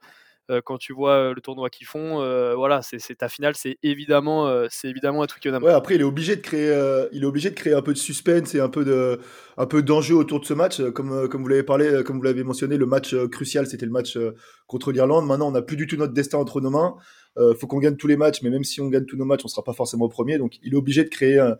[0.49, 4.47] Euh, quand tu vois le tournoi qu'ils font, euh, voilà, c'est ta finale, c'est évidemment,
[4.47, 5.63] euh, c'est évidemment un Twickenham.
[5.63, 7.93] Ouais, après il est obligé de créer, euh, il est obligé de créer un peu
[7.93, 9.19] de suspense et un peu de,
[9.57, 10.81] un peu d'enjeu autour de ce match.
[10.91, 13.85] Comme, euh, comme vous l'avez parlé, comme vous l'avez mentionné, le match euh, crucial, c'était
[13.85, 14.33] le match euh,
[14.67, 15.25] contre l'Irlande.
[15.25, 16.95] Maintenant, on n'a plus du tout notre destin entre nos mains.
[17.37, 19.41] Euh, faut qu'on gagne tous les matchs, mais même si on gagne tous nos matchs,
[19.45, 20.37] on sera pas forcément premier.
[20.37, 21.57] Donc, il est obligé de créer un,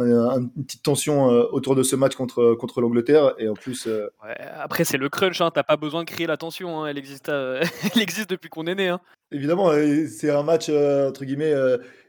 [0.00, 3.34] une petite tension euh, autour de ce match contre, contre l'Angleterre.
[3.38, 3.86] Et en plus.
[3.86, 6.86] euh, Ouais, après, c'est le crunch, hein, t'as pas besoin de créer la tension, hein,
[6.86, 7.62] elle, existe, euh,
[7.94, 8.88] elle existe depuis qu'on est né.
[8.88, 9.00] Hein.
[9.32, 9.70] Évidemment,
[10.08, 11.52] c'est un match entre guillemets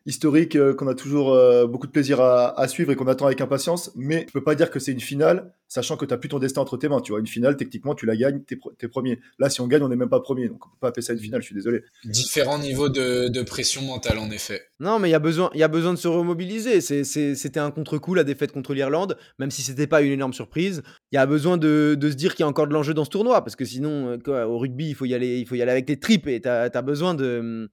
[0.06, 3.26] historique euh, qu'on a toujours euh, beaucoup de plaisir à, à suivre et qu'on attend
[3.26, 3.92] avec impatience.
[3.96, 6.62] Mais je peux pas dire que c'est une finale, sachant que tu plus ton destin
[6.62, 7.02] entre tes mains.
[7.02, 9.20] Tu vois, une finale, techniquement, tu la gagnes, t'es es premier.
[9.38, 11.14] Là, si on gagne, on n'est même pas premier, donc on peut pas appeler ça
[11.14, 11.42] une finale.
[11.42, 11.84] Je suis désolé.
[12.06, 14.64] Différents niveaux de, de pression mentale, en effet.
[14.80, 16.82] Non, mais il y a besoin, il y a besoin de se remobiliser.
[16.82, 20.82] C'était un contre-coup la défaite contre l'Irlande, même si c'était pas une énorme surprise.
[21.12, 23.06] Il y a besoin de, de se dire qu'il y a encore de l'enjeu dans
[23.06, 25.56] ce tournoi, parce que sinon, euh, quoi, au rugby, il faut y aller, il faut
[25.56, 27.70] y aller avec les tripes et tu as, as besoin de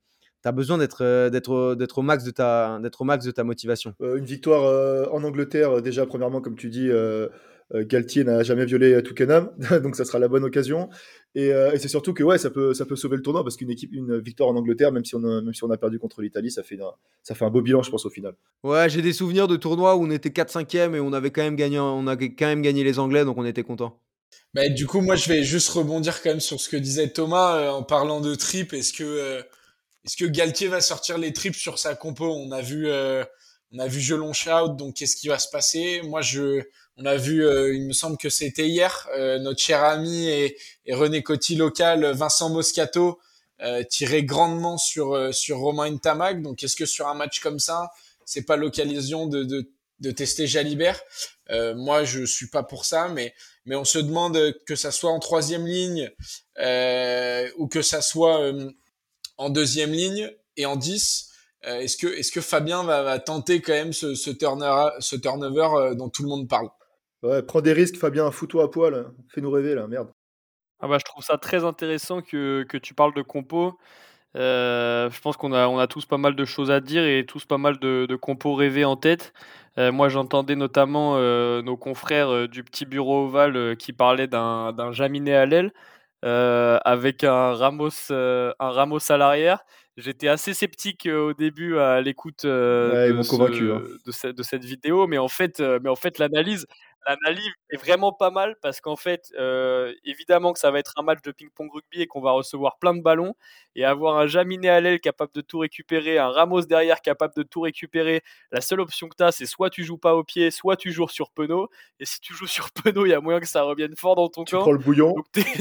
[0.47, 3.33] tu as besoin d'être euh, d'être d'être au max de ta d'être au max de
[3.33, 3.95] ta motivation.
[4.01, 7.29] Euh, une victoire euh, en Angleterre déjà premièrement comme tu dis euh,
[7.75, 9.51] Galtier n'a jamais violé Twickenham
[9.83, 10.89] donc ça sera la bonne occasion
[11.35, 13.57] et, euh, et c'est surtout que ouais ça peut ça peut sauver le tournoi parce
[13.57, 15.99] qu'une équipe une victoire en Angleterre même si on a, même si on a perdu
[15.99, 16.93] contre l'Italie ça fait un,
[17.25, 18.35] ça fait un beau bilan je pense au final.
[18.63, 21.33] Ouais, j'ai des souvenirs de tournois où on était 4 5 e et on avait
[21.33, 23.99] quand même gagné on a quand même gagné les Anglais donc on était content.
[24.55, 27.57] Bah, du coup, moi, je vais juste rebondir quand même sur ce que disait Thomas
[27.57, 28.73] euh, en parlant de tripes.
[28.73, 29.43] Est-ce que, euh,
[30.07, 32.27] est-ce que Galtier va sortir les tripes sur sa compo?
[32.27, 33.25] On a vu, euh,
[33.73, 36.01] on a vu Jelon Shout, donc qu'est-ce qui va se passer?
[36.05, 36.63] Moi, je,
[36.97, 40.57] on a vu, euh, il me semble que c'était hier, euh, notre cher ami et,
[40.87, 43.19] et René Coty local, Vincent Moscato,
[43.61, 46.41] euh, tirer grandement sur euh, sur Romain Ntamak.
[46.41, 47.91] Donc, est-ce que sur un match comme ça,
[48.25, 51.01] c'est pas l'occasion de, de de tester Jalibert?
[51.51, 55.11] Euh, moi, je suis pas pour ça, mais mais on se demande que ça soit
[55.11, 56.11] en troisième ligne
[57.59, 58.53] ou que ça soit
[59.39, 61.33] en deuxième ligne et en 10.
[61.67, 65.17] Euh, est-ce que est-ce que Fabien va, va, tenter quand même ce, ce, turner, ce
[65.17, 66.69] turnover euh, dont tout le monde parle?
[67.23, 68.31] Ouais, prends des risques, Fabien.
[68.31, 69.07] Fous-toi à poil.
[69.35, 70.11] Fais-nous rêver là, merde.
[70.81, 73.79] Ah bah, je trouve ça très intéressant que, que tu parles de compo.
[74.37, 77.25] Euh, je pense qu'on a, on a tous pas mal de choses à dire et
[77.25, 79.33] tous pas mal de, de compos rêvés en tête.
[79.79, 84.27] Euh, moi, j'entendais notamment euh, nos confrères euh, du petit bureau ovale euh, qui parlaient
[84.27, 85.73] d'un, d'un Jaminet à l'aile
[86.27, 89.65] euh, avec un Ramos, un Ramos à l'arrière.
[89.97, 93.83] J'étais assez sceptique au début à l'écoute ouais, de, ce, hein.
[94.05, 96.67] de, ce, de, cette vidéo, mais en fait, mais en fait l'analyse,
[97.07, 101.03] l'analyse est vraiment pas mal parce qu'en fait, euh, évidemment que ça va être un
[101.03, 103.35] match de ping-pong rugby et qu'on va recevoir plein de ballons
[103.75, 107.43] et avoir un Jaminet à l'aile capable de tout récupérer, un Ramos derrière capable de
[107.43, 108.23] tout récupérer.
[108.51, 110.93] La seule option que tu as, c'est soit tu joues pas au pied, soit tu
[110.93, 111.69] joues sur Penaud.
[112.01, 114.29] Et si tu joues sur Penaud, il y a moyen que ça revienne fort dans
[114.29, 114.59] ton tu camp.
[114.59, 115.15] Tu prends le bouillon.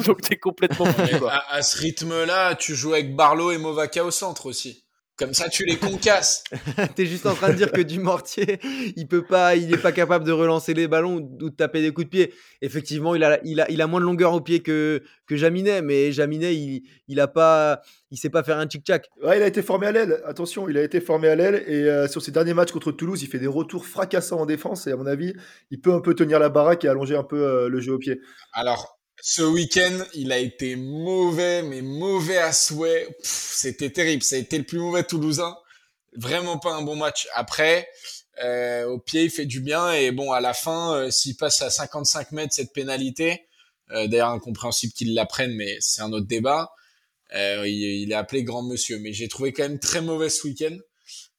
[0.06, 1.16] Donc t'es, complètement foutu.
[1.30, 4.85] à, à, ce rythme-là, tu joues avec Barlow et Movaka au centre aussi.
[5.18, 6.44] Comme ça, tu les concasses.
[6.96, 8.60] T'es juste en train de dire que Dumortier,
[8.98, 11.94] il peut pas, il est pas capable de relancer les ballons ou de taper des
[11.94, 12.34] coups de pied.
[12.62, 15.82] Effectivement, il a, il a, il a moins de longueur au pied que, que Jaminet,
[15.82, 19.10] mais Jaminet, il, il a pas, il sait pas faire un tic-tac.
[19.24, 20.22] Ouais, il a été formé à l'aile.
[20.26, 23.24] Attention, il a été formé à l'aile et euh, sur ses derniers matchs contre Toulouse,
[23.24, 25.34] il fait des retours fracassants en défense et à mon avis,
[25.72, 28.00] il peut un peu tenir la baraque et allonger un peu euh, le jeu au
[28.00, 28.20] pied.
[28.52, 28.95] Alors,
[29.28, 33.08] ce week-end, il a été mauvais, mais mauvais à souhait.
[33.24, 34.22] C'était terrible.
[34.22, 35.58] Ça a été le plus mauvais Toulousain.
[36.16, 37.28] Vraiment pas un bon match.
[37.34, 37.90] Après,
[38.44, 39.92] euh, au pied, il fait du bien.
[39.94, 43.48] Et bon, à la fin, euh, s'il passe à 55 mètres cette pénalité,
[43.90, 46.72] euh, d'ailleurs incompréhensible qu'il la prenne, mais c'est un autre débat.
[47.34, 49.00] Euh, il, il est appelé grand monsieur.
[49.00, 50.78] Mais j'ai trouvé quand même très mauvais ce week-end.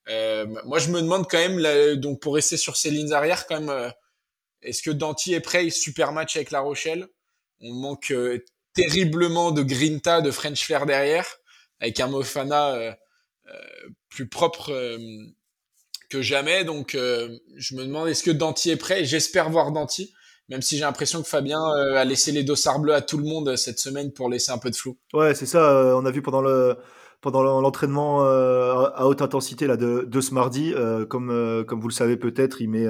[0.09, 3.46] Euh, moi, je me demande quand même, là, donc pour rester sur ces lignes arrière,
[3.46, 3.92] quand même,
[4.62, 7.07] est-ce que Danty est prêt Super match avec La Rochelle?
[7.61, 8.38] On manque euh,
[8.75, 11.27] terriblement de Grinta, de French Flair derrière,
[11.81, 12.92] avec un Mofana euh,
[13.49, 13.53] euh,
[14.09, 14.99] plus propre euh,
[16.11, 16.64] que jamais.
[16.64, 19.05] Donc, euh, je me demande est-ce que Danty est prêt?
[19.05, 20.12] J'espère voir Danty,
[20.49, 21.61] même si j'ai l'impression que Fabien
[21.95, 24.71] a laissé les dossards bleus à tout le monde cette semaine pour laisser un peu
[24.71, 24.99] de flou.
[25.12, 25.97] Ouais, c'est ça.
[25.97, 26.77] on a vu pendant le
[27.23, 30.73] pendant l'entraînement à haute intensité là de, de ce mardi,
[31.09, 32.87] comme comme vous le savez peut-être, il met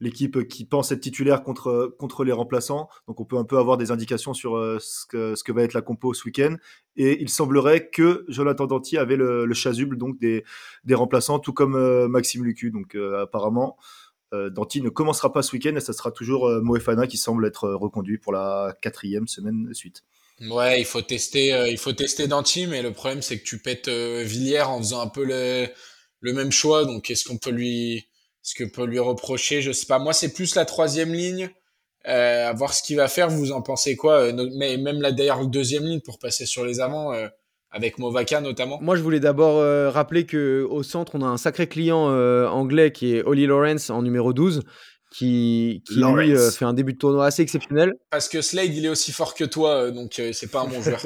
[0.00, 2.88] l'équipe qui pense être titulaire contre contre les remplaçants.
[3.08, 5.62] Donc on peut un peu avoir des indications sur euh, ce que ce que va
[5.62, 6.56] être la compo ce week-end.
[6.96, 10.44] Et il semblerait que Jonathan Danty avait le, le chasuble donc des
[10.84, 12.70] des remplaçants, tout comme euh, Maxime Lucu.
[12.70, 13.76] Donc euh, apparemment.
[14.34, 18.18] Euh, ne commencera pas ce week-end et ça sera toujours Moefana qui semble être reconduit
[18.18, 20.02] pour la quatrième semaine de suite.
[20.50, 23.88] Ouais, il faut tester, il faut tester Danty, mais le problème c'est que tu pètes
[23.88, 25.68] Villiers en faisant un peu le,
[26.20, 26.84] le même choix.
[26.84, 28.08] Donc est-ce qu'on peut lui,
[28.46, 29.98] ce que peut lui reprocher, je sais pas.
[29.98, 31.50] Moi, c'est plus la troisième ligne.
[32.06, 33.28] Euh, à voir ce qu'il va faire.
[33.28, 36.78] Vous en pensez quoi Euh, Mais même la d'ailleurs deuxième ligne pour passer sur les
[36.78, 37.26] avants euh,
[37.72, 38.78] avec Movaka notamment.
[38.80, 42.46] Moi, je voulais d'abord euh, rappeler que au centre, on a un sacré client euh,
[42.46, 44.62] anglais qui est Ollie Lawrence en numéro 12,
[45.10, 47.94] qui, qui lui euh, fait un début de tournoi assez exceptionnel.
[48.10, 50.80] Parce que Slade, il est aussi fort que toi, donc euh, c'est pas un bon
[50.80, 51.04] joueur.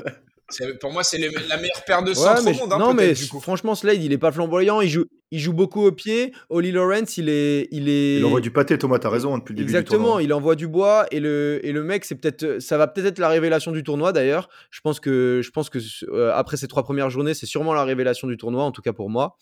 [0.80, 2.72] Pour moi, c'est la meilleure paire de centres mais, au monde.
[2.74, 3.40] Hein, non, mais du coup.
[3.40, 4.82] franchement, Slade, il est pas flamboyant.
[4.82, 6.32] Il joue, il joue beaucoup au pied.
[6.48, 8.18] Ollie Lawrence, il est, il est.
[8.18, 10.22] Il envoie du pâté, Thomas, t'as raison, depuis le début du Exactement, tournoi.
[10.22, 13.18] il envoie du bois et le, et le mec, c'est peut-être, ça va peut-être être
[13.18, 14.48] la révélation du tournoi d'ailleurs.
[14.70, 17.84] Je pense que, je pense que euh, après ces trois premières journées, c'est sûrement la
[17.84, 19.36] révélation du tournoi, en tout cas pour moi.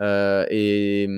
[0.00, 1.08] Euh, et,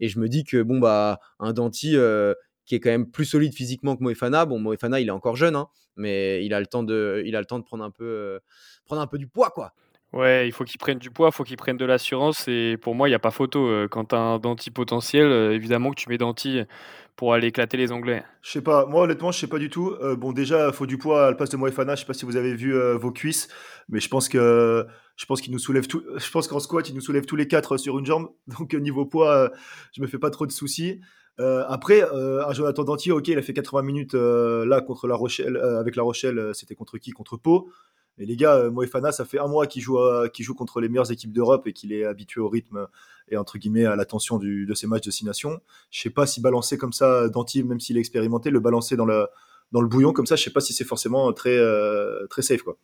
[0.00, 2.32] et je me dis que bon bah un Danti euh,
[2.64, 4.46] qui est quand même plus solide physiquement que Moefana.
[4.46, 7.40] Bon, Moefana, il est encore jeune, hein, mais il a le temps de, il a
[7.40, 8.38] le temps de prendre un peu,
[8.86, 9.74] prendre un peu du poids, quoi.
[10.12, 12.46] Ouais, il faut qu'ils prennent du poids, il faut qu'ils prennent de l'assurance.
[12.46, 13.66] Et pour moi, il n'y a pas photo.
[13.66, 16.60] Euh, Quand tu as un Danti potentiel, euh, évidemment que tu mets Danti
[17.16, 18.22] pour aller éclater les Anglais.
[18.42, 19.94] Je sais pas, moi honnêtement, je sais pas du tout.
[20.02, 21.94] Euh, bon, déjà, faut du poids à la place de Moefana.
[21.94, 23.48] Je sais pas si vous avez vu vos cuisses,
[23.88, 25.86] mais je pense que je pense qu'il nous soulève.
[25.88, 28.28] Je pense qu'en squat, il nous soulève tous les quatre sur une jambe.
[28.58, 29.50] Donc niveau poids,
[29.96, 31.00] je me fais pas trop de soucis.
[31.38, 35.96] Après, un Jonathan Dantier, ok, il a fait 80 minutes là contre la Rochelle, avec
[35.96, 36.50] la Rochelle.
[36.52, 37.12] C'était contre qui?
[37.12, 37.70] Contre Pau.
[38.18, 40.88] Mais les gars, euh, Moefana, ça fait un mois qu'il joue, à- joue contre les
[40.88, 42.86] meilleures équipes d'Europe et qu'il est habitué au rythme
[43.30, 45.60] et entre guillemets à la tension du- de ces matchs de six nations.
[45.90, 49.06] Je sais pas si balancer comme ça Danty, même s'il est expérimenté, le balancer dans
[49.06, 49.26] le
[49.72, 52.60] dans le bouillon comme ça, je sais pas si c'est forcément très euh, très safe
[52.62, 52.76] quoi.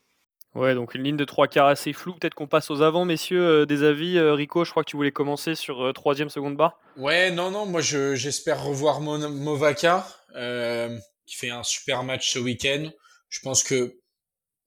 [0.54, 2.14] Ouais, donc une ligne de trois quarts assez floue.
[2.14, 3.42] Peut-être qu'on passe aux avants, messieurs.
[3.46, 4.16] euh, des avis.
[4.16, 6.80] Euh, Rico, je crois que tu voulais commencer sur euh, troisième seconde barre.
[6.96, 12.32] Ouais, non, non, moi je- j'espère revoir Mon- Movaka, euh, qui fait un super match
[12.32, 12.88] ce week-end.
[13.28, 13.92] Je pense que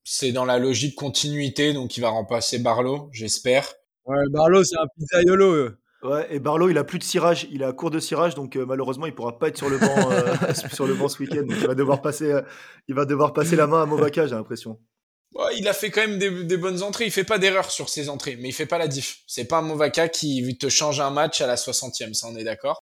[0.04, 3.72] c'est dans la logique continuité, donc il va remplacer Barlow, j'espère.
[4.06, 5.54] Ouais, Barlow, c'est un pizzaiolo.
[5.54, 5.78] euh.
[6.04, 8.56] Ouais, et Barlow, il a plus de cirage, il est à court de cirage, donc
[8.56, 10.34] euh, malheureusement, il pourra pas être sur le banc euh,
[10.74, 11.44] sur le banc ce week-end.
[11.44, 12.42] Donc il va devoir passer, euh,
[12.88, 14.80] il va devoir passer la main à Movaka, j'ai l'impression.
[15.34, 17.88] Ouais, il a fait quand même des, des bonnes entrées, il fait pas d'erreur sur
[17.88, 19.20] ses entrées, mais il fait pas la diff.
[19.28, 22.44] C'est pas un Movaka qui te change un match à la 60e, ça on est
[22.44, 22.82] d'accord?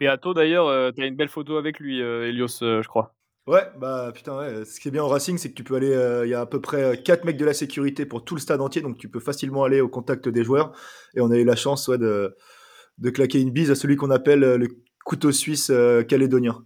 [0.00, 3.14] Beato, d'ailleurs, euh, t'as une belle photo avec lui, euh, Elios, euh, je crois.
[3.48, 4.64] Ouais, bah putain, ouais.
[4.64, 5.90] Ce qui est bien au Racing, c'est que tu peux aller.
[5.92, 8.40] euh, Il y a à peu près 4 mecs de la sécurité pour tout le
[8.40, 10.72] stade entier, donc tu peux facilement aller au contact des joueurs.
[11.16, 12.36] Et on a eu la chance, ouais, de,
[12.98, 14.68] de claquer une bise à celui qu'on appelle euh, le
[15.04, 16.64] couteau suisse euh, calédonien.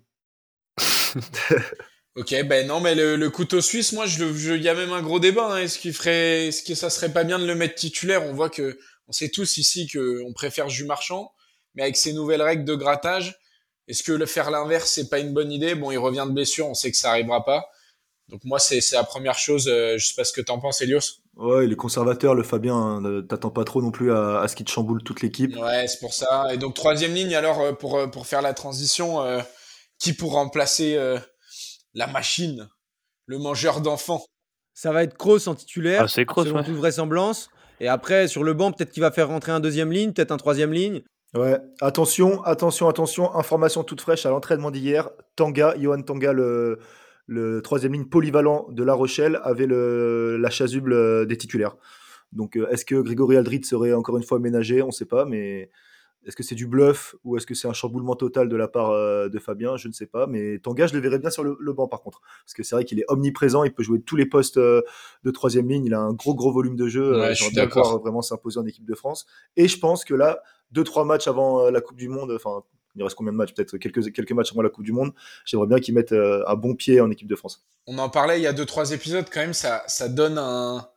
[2.16, 5.52] Ok, ben non, mais le, couteau suisse, moi, il y a même un gros débat.
[5.52, 5.58] Hein.
[5.58, 8.24] Est-ce qu'il ferait, est-ce que ça serait pas bien de le mettre titulaire?
[8.24, 11.30] On voit que, on sait tous ici que on préfère Jus Marchand,
[11.74, 13.36] mais avec ces nouvelles règles de grattage,
[13.88, 15.74] est-ce que le faire l'inverse, c'est pas une bonne idée?
[15.74, 17.66] Bon, il revient de blessure, on sait que ça arrivera pas.
[18.28, 19.68] Donc moi, c'est, c'est la première chose.
[19.68, 21.00] euh, je sais pas ce que t'en penses, Elios.
[21.36, 22.74] Ouais, il est conservateur, le Fabien.
[22.74, 25.56] hein, ne T'attends pas trop non plus à, à ce qu'il te chamboule toute l'équipe.
[25.56, 26.52] Ouais, c'est pour ça.
[26.52, 29.40] Et donc troisième ligne, alors euh, pour euh, pour faire la transition, euh,
[30.00, 31.18] qui pour remplacer euh,
[31.94, 32.68] la machine,
[33.26, 34.24] le mangeur d'enfants?
[34.74, 36.64] Ça va être Kroos en titulaire, Ah, c'est Kroos, selon ouais.
[36.64, 37.48] toute vraisemblance.
[37.78, 40.36] Et après, sur le banc, peut-être qu'il va faire rentrer un deuxième ligne, peut-être un
[40.38, 41.02] troisième ligne.
[41.34, 45.10] Ouais, attention, attention, attention, information toute fraîche à l'entraînement d'hier.
[45.34, 46.78] Tanga, Johan Tanga, le,
[47.62, 51.76] troisième ligne polyvalent de La Rochelle, avait le, la chasuble euh, des titulaires.
[52.32, 54.82] Donc, euh, est-ce que Grégory Aldrit serait encore une fois ménagé?
[54.82, 55.70] On ne sait pas, mais
[56.26, 58.90] est-ce que c'est du bluff ou est-ce que c'est un chamboulement total de la part
[58.90, 59.76] euh, de Fabien?
[59.76, 60.26] Je ne sais pas.
[60.26, 62.20] Mais Tanga, je le verrais bien sur le, banc par contre.
[62.44, 64.82] Parce que c'est vrai qu'il est omniprésent, il peut jouer tous les postes euh,
[65.24, 67.12] de troisième ligne, il a un gros gros volume de jeu.
[67.12, 67.90] Ouais, je suis J'aimerais bien d'accord.
[67.90, 69.26] voir vraiment s'imposer en équipe de France.
[69.56, 72.64] Et je pense que là, deux trois matchs avant euh, la Coupe du Monde, enfin,
[72.96, 73.54] il reste combien de matchs?
[73.54, 75.12] Peut-être quelques, quelques matchs avant la Coupe du Monde.
[75.44, 77.64] J'aimerais bien qu'il mette euh, un bon pied en équipe de France.
[77.86, 79.54] On en parlait il y a deux trois épisodes quand même.
[79.54, 80.88] Ça, ça donne un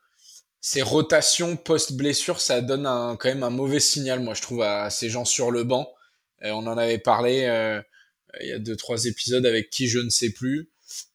[0.61, 4.89] ces rotations post-blessure, ça donne un, quand même un mauvais signal, moi, je trouve, à
[4.89, 5.91] ces gens sur le banc.
[6.43, 7.81] Euh, on en avait parlé euh,
[8.41, 10.69] il y a deux, trois épisodes avec qui je ne sais plus.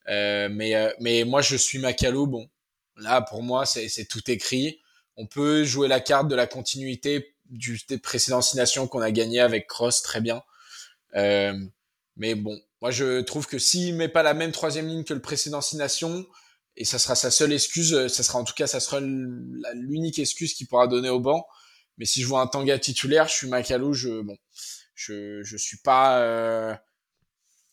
[0.09, 2.27] Euh, mais, euh, mais moi, je suis Macalou.
[2.27, 2.49] Bon,
[2.97, 4.81] là, pour moi, c'est tout écrit.
[5.17, 9.41] On peut jouer la carte de la continuité du, des précédentes Nations qu'on a gagné
[9.41, 10.43] avec Cross, très bien.
[11.15, 11.59] Euh,
[12.17, 15.23] mais bon, moi, je trouve que s'il met pas la même troisième ligne que le
[15.23, 16.27] précédent Six Nations,
[16.77, 20.19] et ça sera sa seule excuse, euh, ça sera en tout cas, ça sera l'unique
[20.19, 21.47] excuse qu'il pourra donner au banc.
[21.99, 24.37] Mais si je vois un Tanga titulaire, je suis Macalou, je, bon,
[24.95, 26.75] je, je suis pas, euh,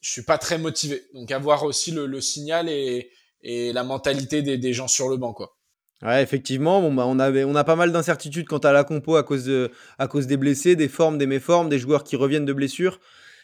[0.02, 1.04] je suis pas très motivé.
[1.14, 3.10] Donc, avoir aussi le, le signal et,
[3.42, 5.58] et la mentalité des, des gens sur le banc, quoi.
[6.04, 9.16] Ouais, effectivement, bon, bah, on, avait, on a pas mal d'incertitudes quant à la compo
[9.16, 12.46] à cause, de, à cause des blessés, des formes, des méformes, des joueurs qui reviennent
[12.46, 13.00] de blessures.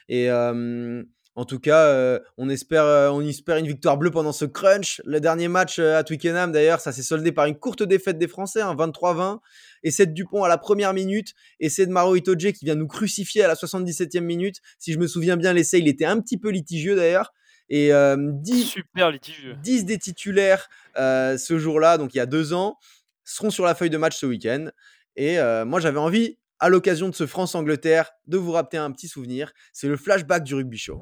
[0.10, 1.04] Et euh,
[1.38, 5.04] en tout cas, euh, on, espère, euh, on espère une victoire bleue pendant ce crunch.
[5.06, 8.28] Le dernier match euh, à Twickenham, d'ailleurs, ça s'est soldé par une courte défaite des
[8.28, 9.38] Français, un 23-20.
[9.84, 11.36] Et c'est Dupont à la première minute.
[11.60, 14.62] Et c'est de Maro Itoje qui vient nous crucifier à la 77e minute.
[14.80, 17.32] Si je me souviens bien, l'essai, il était un petit peu litigieux d'ailleurs.
[17.70, 19.58] Et euh, 10, Super litigieux.
[19.62, 22.80] 10 des titulaires ce jour-là, donc il y a deux ans,
[23.24, 24.70] seront sur la feuille de match ce week-end.
[25.16, 29.52] Et moi, j'avais envie, à l'occasion de ce France-Angleterre, de vous rappeler un petit souvenir.
[29.74, 31.02] C'est le flashback du rugby show.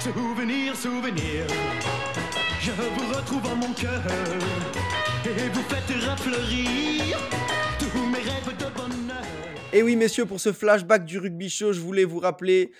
[0.00, 1.46] Souvenir, souvenir,
[2.60, 4.02] je vous retrouve en mon cœur
[5.24, 7.18] et vous faites rafleurir
[7.78, 9.22] tous mes rêves de bonheur.
[9.72, 12.72] Et oui, messieurs, pour ce flashback du rugby show, je voulais vous rappeler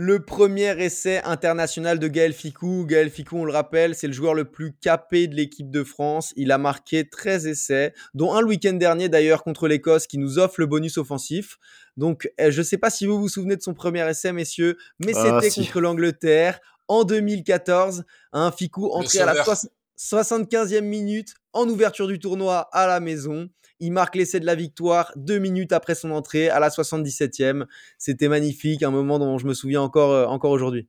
[0.00, 2.86] le premier essai international de Gaël Ficou.
[2.86, 6.32] Gaël Ficou, on le rappelle, c'est le joueur le plus capé de l'équipe de France.
[6.36, 10.38] Il a marqué 13 essais, dont un le week-end dernier d'ailleurs contre l'Écosse qui nous
[10.38, 11.58] offre le bonus offensif.
[11.96, 14.76] Donc, euh, je ne sais pas si vous vous souvenez de son premier essai, messieurs,
[15.00, 15.66] mais Ah, c'était si.
[15.66, 18.04] contre l'Angleterre en 2014.
[18.32, 19.56] Un Ficou entré à la sauveur.
[19.56, 23.48] soix- 75e minute en ouverture du tournoi à la maison.
[23.80, 27.64] Il marque l'essai de la victoire deux minutes après son entrée à la 77e.
[27.96, 30.88] C'était magnifique, un moment dont je me souviens encore, euh, encore aujourd'hui.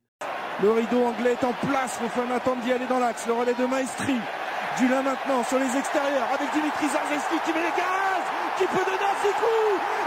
[0.60, 1.98] Le rideau anglais est en place.
[2.02, 3.26] Le fan attend d'y aller dans l'axe.
[3.28, 4.16] Le relais de Maestri.
[4.78, 8.22] Dulin maintenant sur les extérieurs avec Dimitri Zarzeski qui met les gaz.
[8.58, 9.60] Qui peut donner un Ficou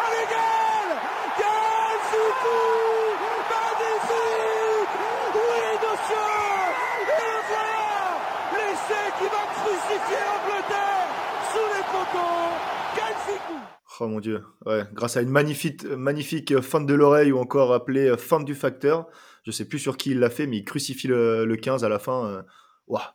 [0.04, 0.90] Allez, Gaël
[1.40, 2.62] Gaël Ficou
[3.50, 4.94] Magnifique
[5.34, 6.30] Oui, monsieur
[7.00, 7.88] Et le voilà
[8.54, 11.08] L'essai qui va crucifier l'Angleterre
[11.50, 12.73] sous les poteaux
[14.00, 18.08] Oh mon dieu, ouais, grâce à une magnifique, magnifique feinte de l'oreille ou encore appelée
[18.10, 19.08] euh, feinte du facteur.
[19.46, 21.90] Je sais plus sur qui il l'a fait, mais il crucifie le, le 15 à
[21.90, 22.26] la fin.
[22.28, 22.42] euh.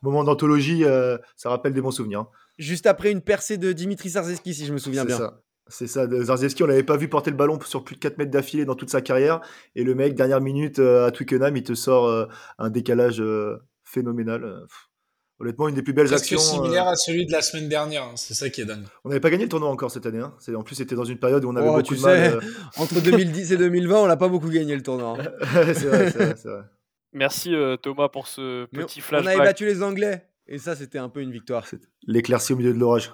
[0.03, 2.21] Moment d'anthologie, euh, ça rappelle des bons souvenirs.
[2.21, 2.29] hein.
[2.59, 5.17] Juste après une percée de Dimitri Sarzeski, si je me souviens bien.
[5.19, 5.41] ça.
[5.71, 8.17] C'est ça, de Zarzewski, on l'avait pas vu porter le ballon sur plus de 4
[8.17, 9.41] mètres d'affilée dans toute sa carrière.
[9.75, 12.27] Et le mec, dernière minute euh, à Twickenham, il te sort euh,
[12.59, 14.45] un décalage euh, phénoménal.
[14.45, 14.88] Euh, pff.
[15.41, 16.39] Honnêtement, une des plus belles Presque actions.
[16.41, 18.03] euh, similaire à celui de la semaine dernière.
[18.03, 18.13] hein.
[18.17, 18.85] C'est ça qui est dingue.
[19.05, 20.19] On n'avait pas gagné le tournoi encore cette année.
[20.19, 20.35] hein.
[20.57, 22.17] En plus, c'était dans une période où on avait Oh, beaucoup tu de mal.
[22.19, 22.41] euh,
[22.77, 25.17] Entre 2010 et 2020, on n'a pas beaucoup gagné le tournoi.
[25.21, 25.31] hein.
[25.75, 26.63] c'est vrai, c'est vrai, c'est vrai.
[27.13, 30.27] Merci euh, Thomas pour ce Mais petit on avait battu les Anglais.
[30.49, 31.67] Et ça, c'était un peu une victoire.
[32.07, 33.13] L'éclaircie au milieu de l'orage.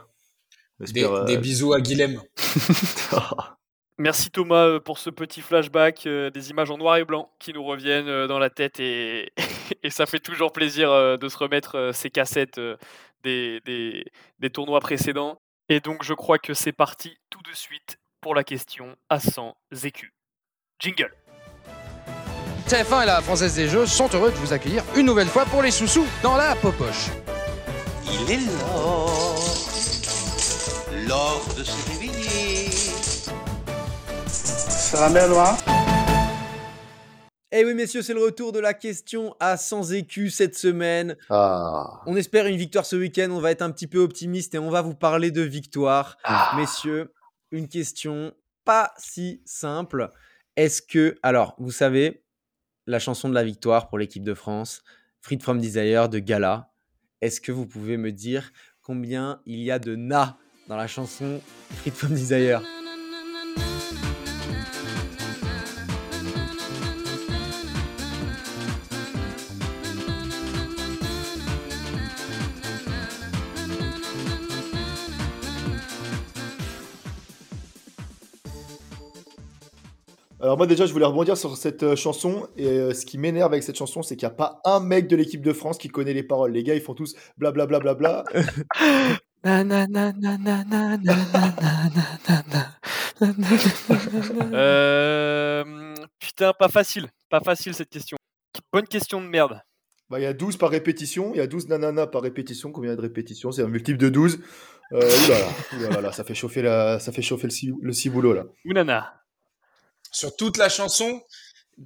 [0.80, 2.20] Des, euh, des bisous à Guilhem.
[3.98, 7.52] Merci Thomas euh, pour ce petit flashback, euh, des images en noir et blanc qui
[7.52, 9.32] nous reviennent euh, dans la tête et,
[9.84, 12.76] et ça fait toujours plaisir euh, de se remettre euh, ces cassettes euh,
[13.22, 14.04] des, des-
[14.40, 15.38] des tournois précédents.
[15.68, 19.54] Et donc je crois que c'est parti tout de suite pour la question à 100
[19.84, 20.10] écus.
[20.80, 21.14] Jingle.
[22.68, 25.62] TF1 et la Française des Jeux sont heureux de vous accueillir une nouvelle fois pour
[25.62, 27.10] les sous-sous dans la popoche.
[28.06, 29.36] Il est l'or,
[31.06, 32.03] l'or de réveiller.
[34.94, 35.56] Noir
[37.50, 41.16] Eh oui, messieurs, c'est le retour de la question à 100 écus cette semaine.
[41.30, 42.00] Ah.
[42.06, 43.28] On espère une victoire ce week-end.
[43.32, 46.16] On va être un petit peu optimiste et on va vous parler de victoire.
[46.22, 46.54] Ah.
[46.56, 47.12] Messieurs,
[47.50, 48.32] une question
[48.64, 50.10] pas si simple.
[50.54, 52.22] Est-ce que, alors, vous savez,
[52.86, 54.84] la chanson de la victoire pour l'équipe de France,
[55.20, 56.70] Freed from Desire de Gala,
[57.20, 61.40] Est-ce que vous pouvez me dire combien il y a de na dans la chanson
[61.80, 62.62] Frites from Desire?
[80.44, 82.46] Alors moi déjà, je voulais rebondir sur cette chanson.
[82.58, 85.16] Et ce qui m'énerve avec cette chanson, c'est qu'il n'y a pas un mec de
[85.16, 86.52] l'équipe de France qui connaît les paroles.
[86.52, 87.78] Les gars, ils font tous blablabla.
[87.78, 88.24] Bla, bla, bla.
[96.18, 97.06] Putain, pas facile.
[97.30, 98.18] Pas facile cette question.
[98.70, 99.62] Bonne question de merde.
[100.12, 102.70] Y a 12 par répétition, il y a 12 nanana par répétition.
[102.70, 104.40] Combien de répétitions C'est un multiple de 12.
[106.12, 108.44] Ça fait chauffer, le, ciboulot là.
[108.66, 109.23] Ounana.
[110.14, 111.20] Sur toute la chanson,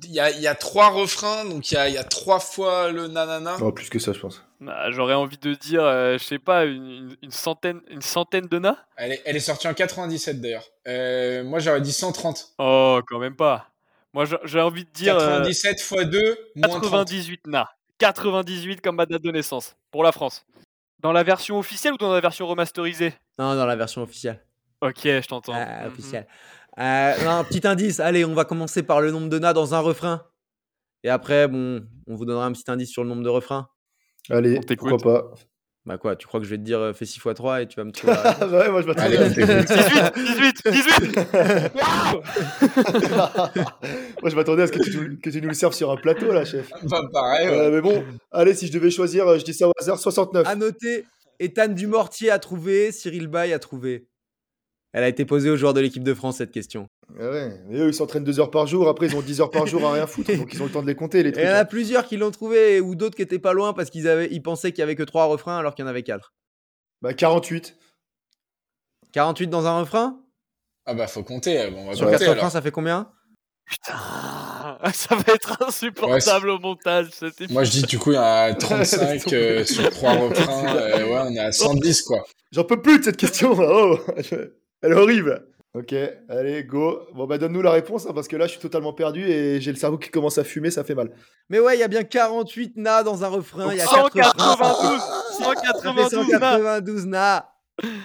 [0.04, 2.04] il y a, il y a trois refrains, donc il y a, il y a
[2.04, 3.56] trois fois le nanana.
[3.60, 4.44] Oh, plus que ça, je pense.
[4.60, 8.76] Bah, J'aurais envie de dire, euh, je sais pas, une, centaine, une centaine de na
[8.96, 10.64] Elle est, elle est sortie en 97 d'ailleurs.
[10.86, 12.54] Euh, moi j'aurais dit 130.
[12.58, 13.70] Oh, quand même pas.
[14.12, 16.82] Moi, j'ai- envie de dire euh, 97 x 2, moins 30.
[16.82, 17.70] 98 na.
[17.98, 20.44] 98 comme ma date de naissance pour la France.
[21.00, 23.14] Dans la version officielle ou dans la version remasterisée?
[23.38, 24.42] Non, dans la version officielle.
[24.80, 25.52] Ok, je t'entends.
[25.54, 25.92] Ah, Mhm.
[25.92, 26.26] officielle.
[26.28, 28.00] Euh, non, petit indice.
[28.00, 30.22] Allez, on va commencer par le nombre de na dans un refrain.
[31.04, 33.68] Et après, bon, on vous donnera un petit indice sur le nombre de refrains.
[34.30, 34.90] Allez, On t'écoute.
[34.90, 35.34] pourquoi pas.
[35.86, 37.66] Bah quoi, tu crois que je vais te dire euh, fais 6 x 3 et
[37.66, 39.38] tu vas me trouver Ah bah ouais, moi je à t'écoute.
[40.16, 41.16] 18, 18, 18
[41.74, 42.22] Waouh
[44.20, 46.30] Moi je m'attendais à ce que tu, que tu nous le serves sur un plateau
[46.32, 46.68] là, chef.
[46.84, 47.48] Bah, pareil.
[47.48, 47.54] ouais.
[47.56, 50.46] Euh, mais bon, allez, si je devais choisir, euh, je dis ça au hasard, 69.
[50.46, 51.06] À noter,
[51.40, 54.06] Ethan Dumortier a trouvé, Cyril Bay a trouvé.
[54.92, 56.86] Elle a été posée aux joueurs de l'équipe de France cette question.
[57.18, 59.66] Ouais, mais eux ils s'entraînent 2 heures par jour, après ils ont 10 heures par
[59.66, 61.34] jour à rien foutre, donc ils ont le temps de les compter les Et il
[61.34, 61.44] trucs.
[61.44, 61.64] y en a hein.
[61.64, 64.72] plusieurs qui l'ont trouvé ou d'autres qui étaient pas loin parce qu'ils avaient, ils pensaient
[64.72, 66.32] qu'il y avait que 3 refrains alors qu'il y en avait 4.
[67.02, 67.76] Bah 48.
[69.12, 70.20] 48 dans un refrain?
[70.86, 71.70] Ah bah faut compter.
[71.70, 72.52] Bon, on va Sur compter 4 refrains, alors.
[72.52, 73.10] ça fait combien?
[73.66, 73.94] Putain
[74.94, 77.08] Ça va être insupportable au montage.
[77.50, 80.76] Moi je dis du coup il y a 35 euh, sur trois refrains.
[80.76, 82.24] euh, ouais, on est à 110 quoi.
[82.52, 83.68] J'en peux plus de cette question là.
[83.70, 83.98] Oh,
[84.82, 85.44] elle est horrible.
[85.74, 85.94] Ok,
[86.30, 87.00] allez, go.
[87.14, 89.70] Bon bah donne-nous la réponse hein, parce que là je suis totalement perdu et j'ai
[89.70, 91.10] le cerveau qui commence à fumer, ça fait mal.
[91.50, 93.64] Mais ouais, il y a bien 48 na dans un refrain.
[93.64, 94.98] Donc Il y a 4 refrains.
[95.38, 97.48] 192 Ça fait 192 na 192 na.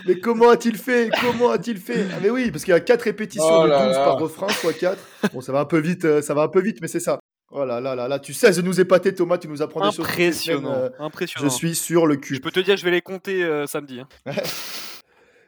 [0.05, 2.05] Mais comment a-t-il fait Comment a-t-il fait?
[2.13, 4.03] Ah mais oui, parce qu'il y a 4 répétitions Oh de là 12 là.
[4.05, 4.97] par refrain, soit 4.
[5.33, 7.17] Bon, ça va un peu vite, euh, ça va un peu vite, mais c'est ça.
[7.49, 9.95] Oh là là là là, tu cesses de nous épater Thomas, tu nous apprends des
[9.95, 10.05] choses.
[10.05, 11.49] Impressionnant, euh, impressionnant.
[11.49, 12.35] Je suis sur le cul.
[12.35, 13.99] Je peux te dire, je vais les compter euh, samedi.
[14.01, 14.31] hein.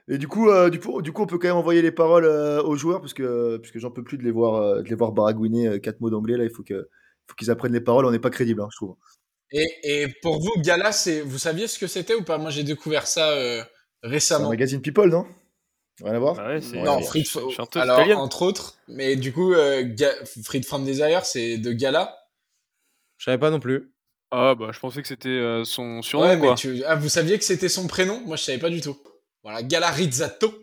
[0.07, 2.25] Et du coup, euh, du coup, du coup, on peut quand même envoyer les paroles
[2.25, 4.87] euh, aux joueurs parce que, parce que j'en peux plus de les voir, euh, de
[4.89, 6.43] les voir baragouiner euh, quatre mots d'anglais là.
[6.43, 6.89] Il faut que,
[7.27, 8.05] faut qu'ils apprennent les paroles.
[8.05, 8.95] On n'est pas crédible, hein, je trouve.
[9.51, 12.37] Et, et pour vous, Gala, c'est vous saviez ce que c'était ou pas?
[12.37, 13.63] Moi j'ai découvert ça euh,
[14.03, 14.49] C'est un récemment.
[14.49, 15.25] magazine People, non?
[16.03, 16.35] Rien à voir?
[16.39, 17.25] Ah ouais, c'est- Non, Ouais, Fried,
[17.75, 18.17] alors italienne.
[18.17, 22.15] entre autres, mais du coup, euh, Ga- Fried from Desire, c'est de Gala.
[23.17, 23.91] Je savais pas non plus.
[24.31, 26.55] Ah bah je pensais que c'était euh, son surnom Ouais, mais quoi.
[26.55, 26.83] tu...
[26.85, 28.19] ah, vous saviez que c'était son prénom?
[28.25, 28.97] Moi, je savais pas du tout.
[29.45, 30.53] Voilà, Gala Rizzato.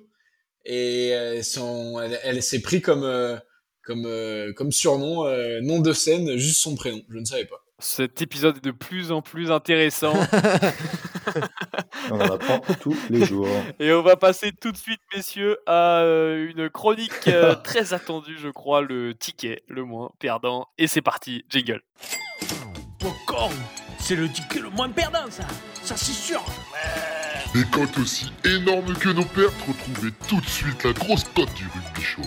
[0.64, 2.00] Et euh, son...
[2.00, 3.36] elle, elle s'est pris comme, euh,
[3.84, 5.24] comme, euh, comme surnom,
[5.62, 7.00] nom de scène, juste son prénom.
[7.08, 7.64] Je ne savais pas.
[7.78, 10.14] Cet épisode est de plus en plus intéressant
[12.10, 13.48] On en apprend tous les jours.
[13.80, 17.28] et on va passer tout de suite messieurs à une chronique
[17.64, 21.82] très attendue je crois, le ticket le moins perdant et c'est parti, jingle.
[23.00, 23.54] Popcorn,
[23.98, 25.42] c'est le ticket le moins perdant, ça.
[25.82, 26.44] Ça, c'est sûr.
[27.54, 31.64] Des cotes aussi énormes que nos pertes, retrouvez tout de suite la grosse cote du
[31.64, 32.22] rugby show.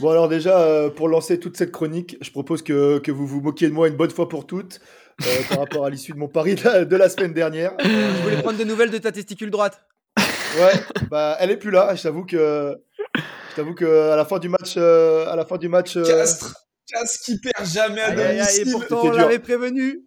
[0.00, 3.40] Bon alors déjà, euh, pour lancer toute cette chronique, je propose que, que vous vous
[3.40, 4.80] moquiez de moi une bonne fois pour toutes
[5.22, 7.72] euh, par rapport à l'issue de mon pari de la, de la semaine dernière.
[7.78, 9.80] Je voulais prendre des nouvelles de ta testicule droite.
[10.58, 10.72] Ouais,
[11.08, 11.94] bah elle est plus là.
[11.94, 12.76] Je t'avoue que,
[13.16, 16.04] je t'avoue que à la fin du match, euh, à la fin du match, euh,
[16.04, 16.54] Castres
[16.88, 18.72] Castres qui perd jamais à aïe, et domicile.
[18.72, 20.04] pourtant on l'avait prévenu.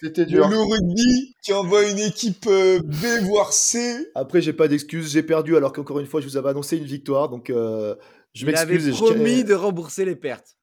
[0.00, 0.48] C'était Le dur.
[0.48, 4.08] loup rugby qui envoie une équipe euh, B voire C.
[4.14, 6.84] Après, j'ai pas d'excuses, j'ai perdu alors qu'encore une fois, je vous avais annoncé une
[6.84, 7.94] victoire, donc euh,
[8.34, 8.88] je Il avait m'excuse.
[8.88, 10.56] et je promis de rembourser les pertes.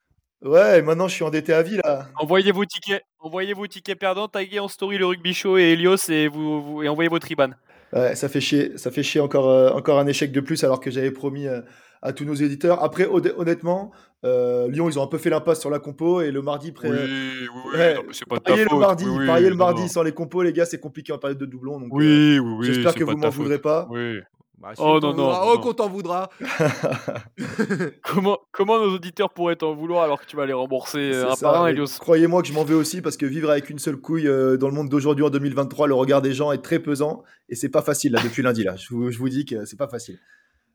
[0.43, 2.09] Ouais, maintenant je suis endetté à vie là.
[2.19, 6.09] Envoyez vos tickets, envoyez vos tickets perdants, taguez en story le rugby show et Elios
[6.09, 7.51] et vous, vous- et envoyez votre IBAN.
[7.93, 10.81] Ouais, ça fait chier, ça fait chier encore, euh, encore un échec de plus alors
[10.81, 11.61] que j'avais promis euh,
[12.03, 12.83] à tous nos éditeurs.
[12.83, 13.91] Après, honnê- honnêtement,
[14.25, 16.89] euh, Lyon, ils ont un peu fait l'impasse sur la compo et le mardi, pré-
[16.89, 19.55] Oui, oui, oui, Ouais, non, pas de ta parier le mardi, oui, oui, parier le
[19.55, 19.87] mardi non.
[19.87, 21.79] sans les compos, les gars, c'est compliqué en période de doublon.
[21.79, 22.65] Donc, euh, Oui, oui, oui.
[22.67, 23.87] j'espère que vous ta m'en voudrez pas.
[23.89, 24.19] Oui.
[24.59, 25.29] Bah, si, Oh non, non.
[25.45, 26.29] Oh, qu'on t'en voudra.
[28.03, 31.35] Comment, comment nos auditeurs pourraient t'en vouloir alors que tu vas les rembourser euh, un
[31.35, 31.87] ça, par un, Elios?
[31.99, 34.67] Croyez-moi que je m'en vais aussi parce que vivre avec une seule couille euh, dans
[34.67, 37.81] le monde d'aujourd'hui en 2023, le regard des gens est très pesant et c'est pas
[37.81, 38.75] facile là depuis lundi là.
[38.77, 40.19] Je vous, je vous dis que c'est pas facile.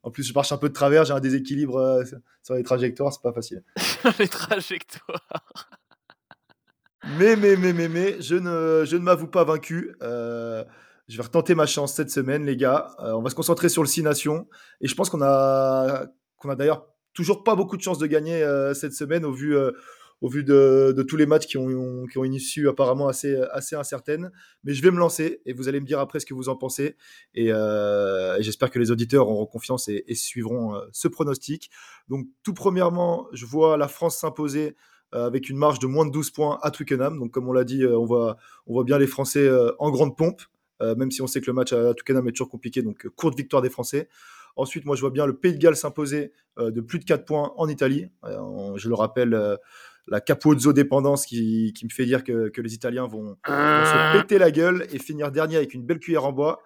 [0.02, 2.04] En plus, je marche un peu de travers, j'ai un déséquilibre euh,
[2.42, 3.62] sur les trajectoires, c'est pas facile.
[4.18, 5.68] Les trajectoires.
[7.16, 9.94] Mais, mais, mais, mais, mais, je ne, je ne m'avoue pas vaincu.
[10.02, 10.64] Euh,
[11.08, 12.88] je vais retenter ma chance cette semaine, les gars.
[13.00, 14.46] Euh, on va se concentrer sur le 6 Nations.
[14.80, 18.42] Et je pense qu'on a, qu'on a d'ailleurs toujours pas beaucoup de chances de gagner
[18.42, 19.56] euh, cette semaine au vu,
[20.20, 23.36] au vu de, tous les matchs qui ont, une issue apparemment assez,
[23.72, 24.30] incertaine.
[24.64, 26.56] Mais je vais me lancer et vous allez me dire après ce que vous en
[26.56, 26.96] pensez.
[27.34, 31.70] Et, euh, j'espère que les auditeurs auront confiance et, suivront euh, ce pronostic.
[32.08, 34.76] Donc, tout premièrement, je vois la France s'imposer
[35.14, 37.18] euh, avec une marge de moins de 12 points à Twickenham.
[37.18, 39.48] Donc, comme on l'a dit, on, voit, on voit bien les Français
[39.78, 40.42] en grande pompe,
[40.80, 42.82] même si on sait que le match à Twickenham est toujours compliqué.
[42.82, 44.08] Donc, courte victoire des Français.
[44.56, 47.52] Ensuite, moi, je vois bien le Pays de Galles s'imposer de plus de 4 points
[47.56, 48.08] en Italie.
[48.24, 49.58] Je le rappelle,
[50.10, 54.18] la Capozzo dépendance qui, qui me fait dire que, que les Italiens vont, vont se
[54.20, 56.62] péter la gueule et finir dernier avec une belle cuillère en bois.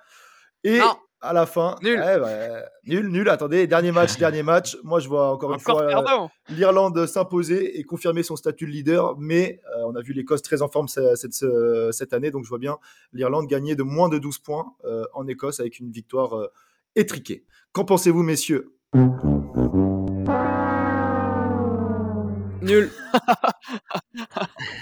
[0.65, 0.95] Et Non.
[1.21, 1.99] à la fin, Nul.
[1.99, 3.29] ouais, ouais, nul, nul.
[3.29, 4.77] Attendez, dernier match, dernier match.
[4.85, 9.17] Moi, je vois encore une fois euh, l'Irlande s'imposer et confirmer son statut de leader.
[9.19, 12.45] Mais euh, on a vu l'Écosse très en forme ce- cette, ce- cette année, donc
[12.45, 12.79] je vois bien
[13.13, 16.49] l'Irlande gagner de moins de 12 points euh, en Écosse avec une victoire
[16.95, 17.45] étriquée.
[17.73, 18.73] Qu'en pensez-vous, messieurs?
[22.63, 22.91] Nul.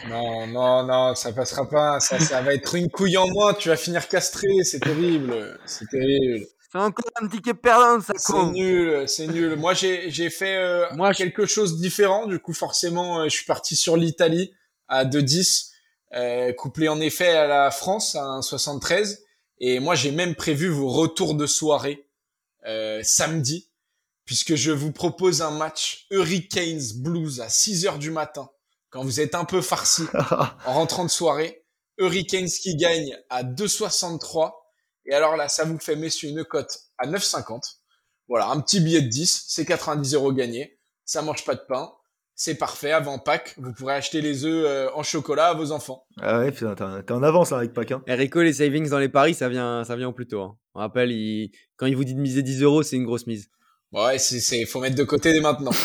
[0.08, 2.00] Non, non, non, ça passera pas.
[2.00, 3.54] Ça, ça va être une couille en moins.
[3.54, 4.48] Tu vas finir castré.
[4.64, 5.58] C'est terrible.
[5.66, 6.46] C'est terrible.
[6.72, 9.56] C'est encore un ticket perdant, ça C'est nul, c'est nul.
[9.56, 12.26] Moi, j'ai j'ai fait euh, Moi, quelque chose de différent.
[12.26, 14.52] Du coup, forcément, euh, je suis parti sur l'Italie
[14.86, 15.70] à 2-10,
[16.14, 19.18] euh, couplé en effet à la France à 1,73.
[19.58, 22.06] Et moi, j'ai même prévu vos retours de soirée
[22.66, 23.69] euh, samedi,
[24.30, 28.48] puisque je vous propose un match Hurricanes Blues à 6 heures du matin,
[28.90, 30.04] quand vous êtes un peu farci
[30.66, 31.64] en rentrant de soirée.
[31.98, 34.52] Hurricanes qui gagne à 2,63.
[35.06, 37.60] Et alors là, ça vous fait, messieurs, une cote à 9,50.
[38.28, 40.78] Voilà, un petit billet de 10, c'est 90 euros gagnés.
[41.04, 41.90] Ça mange pas de pain.
[42.36, 42.92] C'est parfait.
[42.92, 46.06] Avant Pâques, vous pourrez acheter les œufs euh, en chocolat à vos enfants.
[46.20, 47.90] Ah ouais, putain, t'es en avance là, avec Pâques.
[47.90, 48.04] hein.
[48.08, 50.40] Enrico, les savings dans les paris, ça vient, ça vient au plus tôt.
[50.42, 50.56] hein.
[50.74, 53.48] On rappelle, il- quand il vous dit de miser 10 euros, c'est une grosse mise.
[53.92, 55.72] Ouais, c'est, c'est, faut mettre de côté dès maintenant.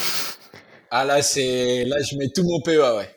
[0.91, 3.10] Ah là, c'est, là, je mets tout mon PEA, ouais.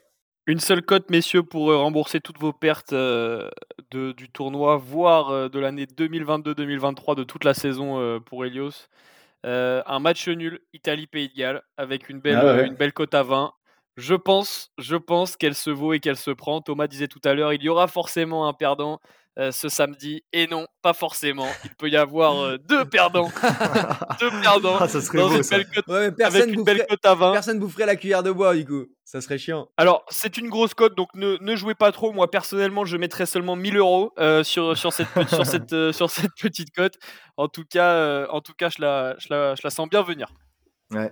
[0.46, 3.48] Une seule cote, messieurs, pour euh, rembourser toutes vos pertes euh,
[3.92, 8.88] de, du tournoi, voire euh, de l'année 2022-2023, de toute la saison euh, pour Helios.
[9.46, 12.50] Euh, un match nul, Italie-Pays de Galles, avec une belle, Ah ouais.
[12.62, 13.52] euh, une belle cote à 20.
[13.96, 16.60] Je pense, je pense qu'elle se vaut et qu'elle se prend.
[16.62, 18.98] Thomas disait tout à l'heure, il y aura forcément un perdant
[19.38, 20.22] euh, ce samedi.
[20.32, 21.46] Et non, pas forcément.
[21.64, 23.30] Il peut y avoir euh, deux perdants.
[24.20, 24.76] deux perdants.
[24.80, 25.56] Ah, ça serait dans beau, une ça.
[25.56, 27.32] belle cote, Ouais, mais avec personne une belle boufferait, cote à 20.
[27.32, 28.86] personne boufferait la cuillère de bois, du coup.
[29.04, 29.68] Ça serait chiant.
[29.76, 32.12] Alors, c'est une grosse cote, donc ne, ne jouez pas trop.
[32.12, 36.10] Moi, personnellement, je mettrais seulement 1000 euros euh, sur, sur, cette, sur, cette, euh, sur
[36.10, 36.98] cette petite cote.
[37.36, 40.02] En tout cas, euh, en tout cas je, la, je, la, je la sens bien
[40.02, 40.28] venir.
[40.90, 41.10] Ouais.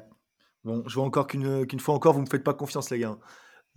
[0.64, 3.16] Bon, je vois encore qu'une qu'une fois encore, vous me faites pas confiance, les gars.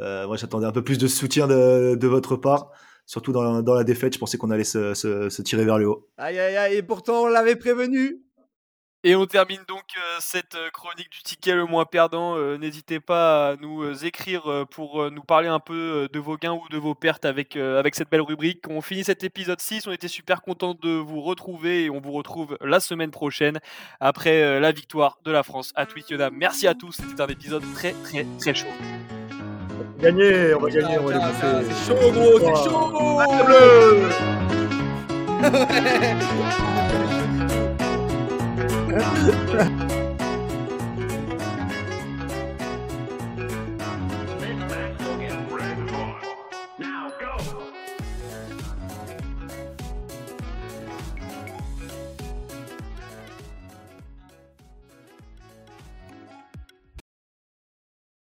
[0.01, 2.71] Euh, moi, j'attendais un peu plus de soutien de, de votre part.
[3.09, 5.79] Surtout dans la, dans la défaite, je pensais qu'on allait se, se- se tirer vers
[5.79, 6.07] le haut.
[6.19, 8.21] Aïe, aïe, aïe, et pourtant, on l'avait prévenu.
[9.03, 12.35] Et on termine donc euh, cette euh, chronique du ticket le moins perdant.
[12.37, 16.67] Euh, N'hésitez pas à nous écrire pour nous parler un peu de vos gains ou
[16.69, 18.65] de vos pertes avec, euh, avec cette belle rubrique.
[18.69, 19.87] On finit cet épisode 6.
[19.87, 23.59] On était super content de vous retrouver et on vous retrouve la semaine prochaine
[24.01, 26.35] après euh, la victoire de la France à Twickenham.
[26.35, 26.91] Merci à tous.
[26.91, 28.67] C'était un épisode très très très chaud.
[30.01, 31.73] Gagner, on va gagner, on va les Tiens, bouffer.
[31.73, 32.79] C'est chaud, gros, c'est chaud.
[33.45, 34.09] Bleu.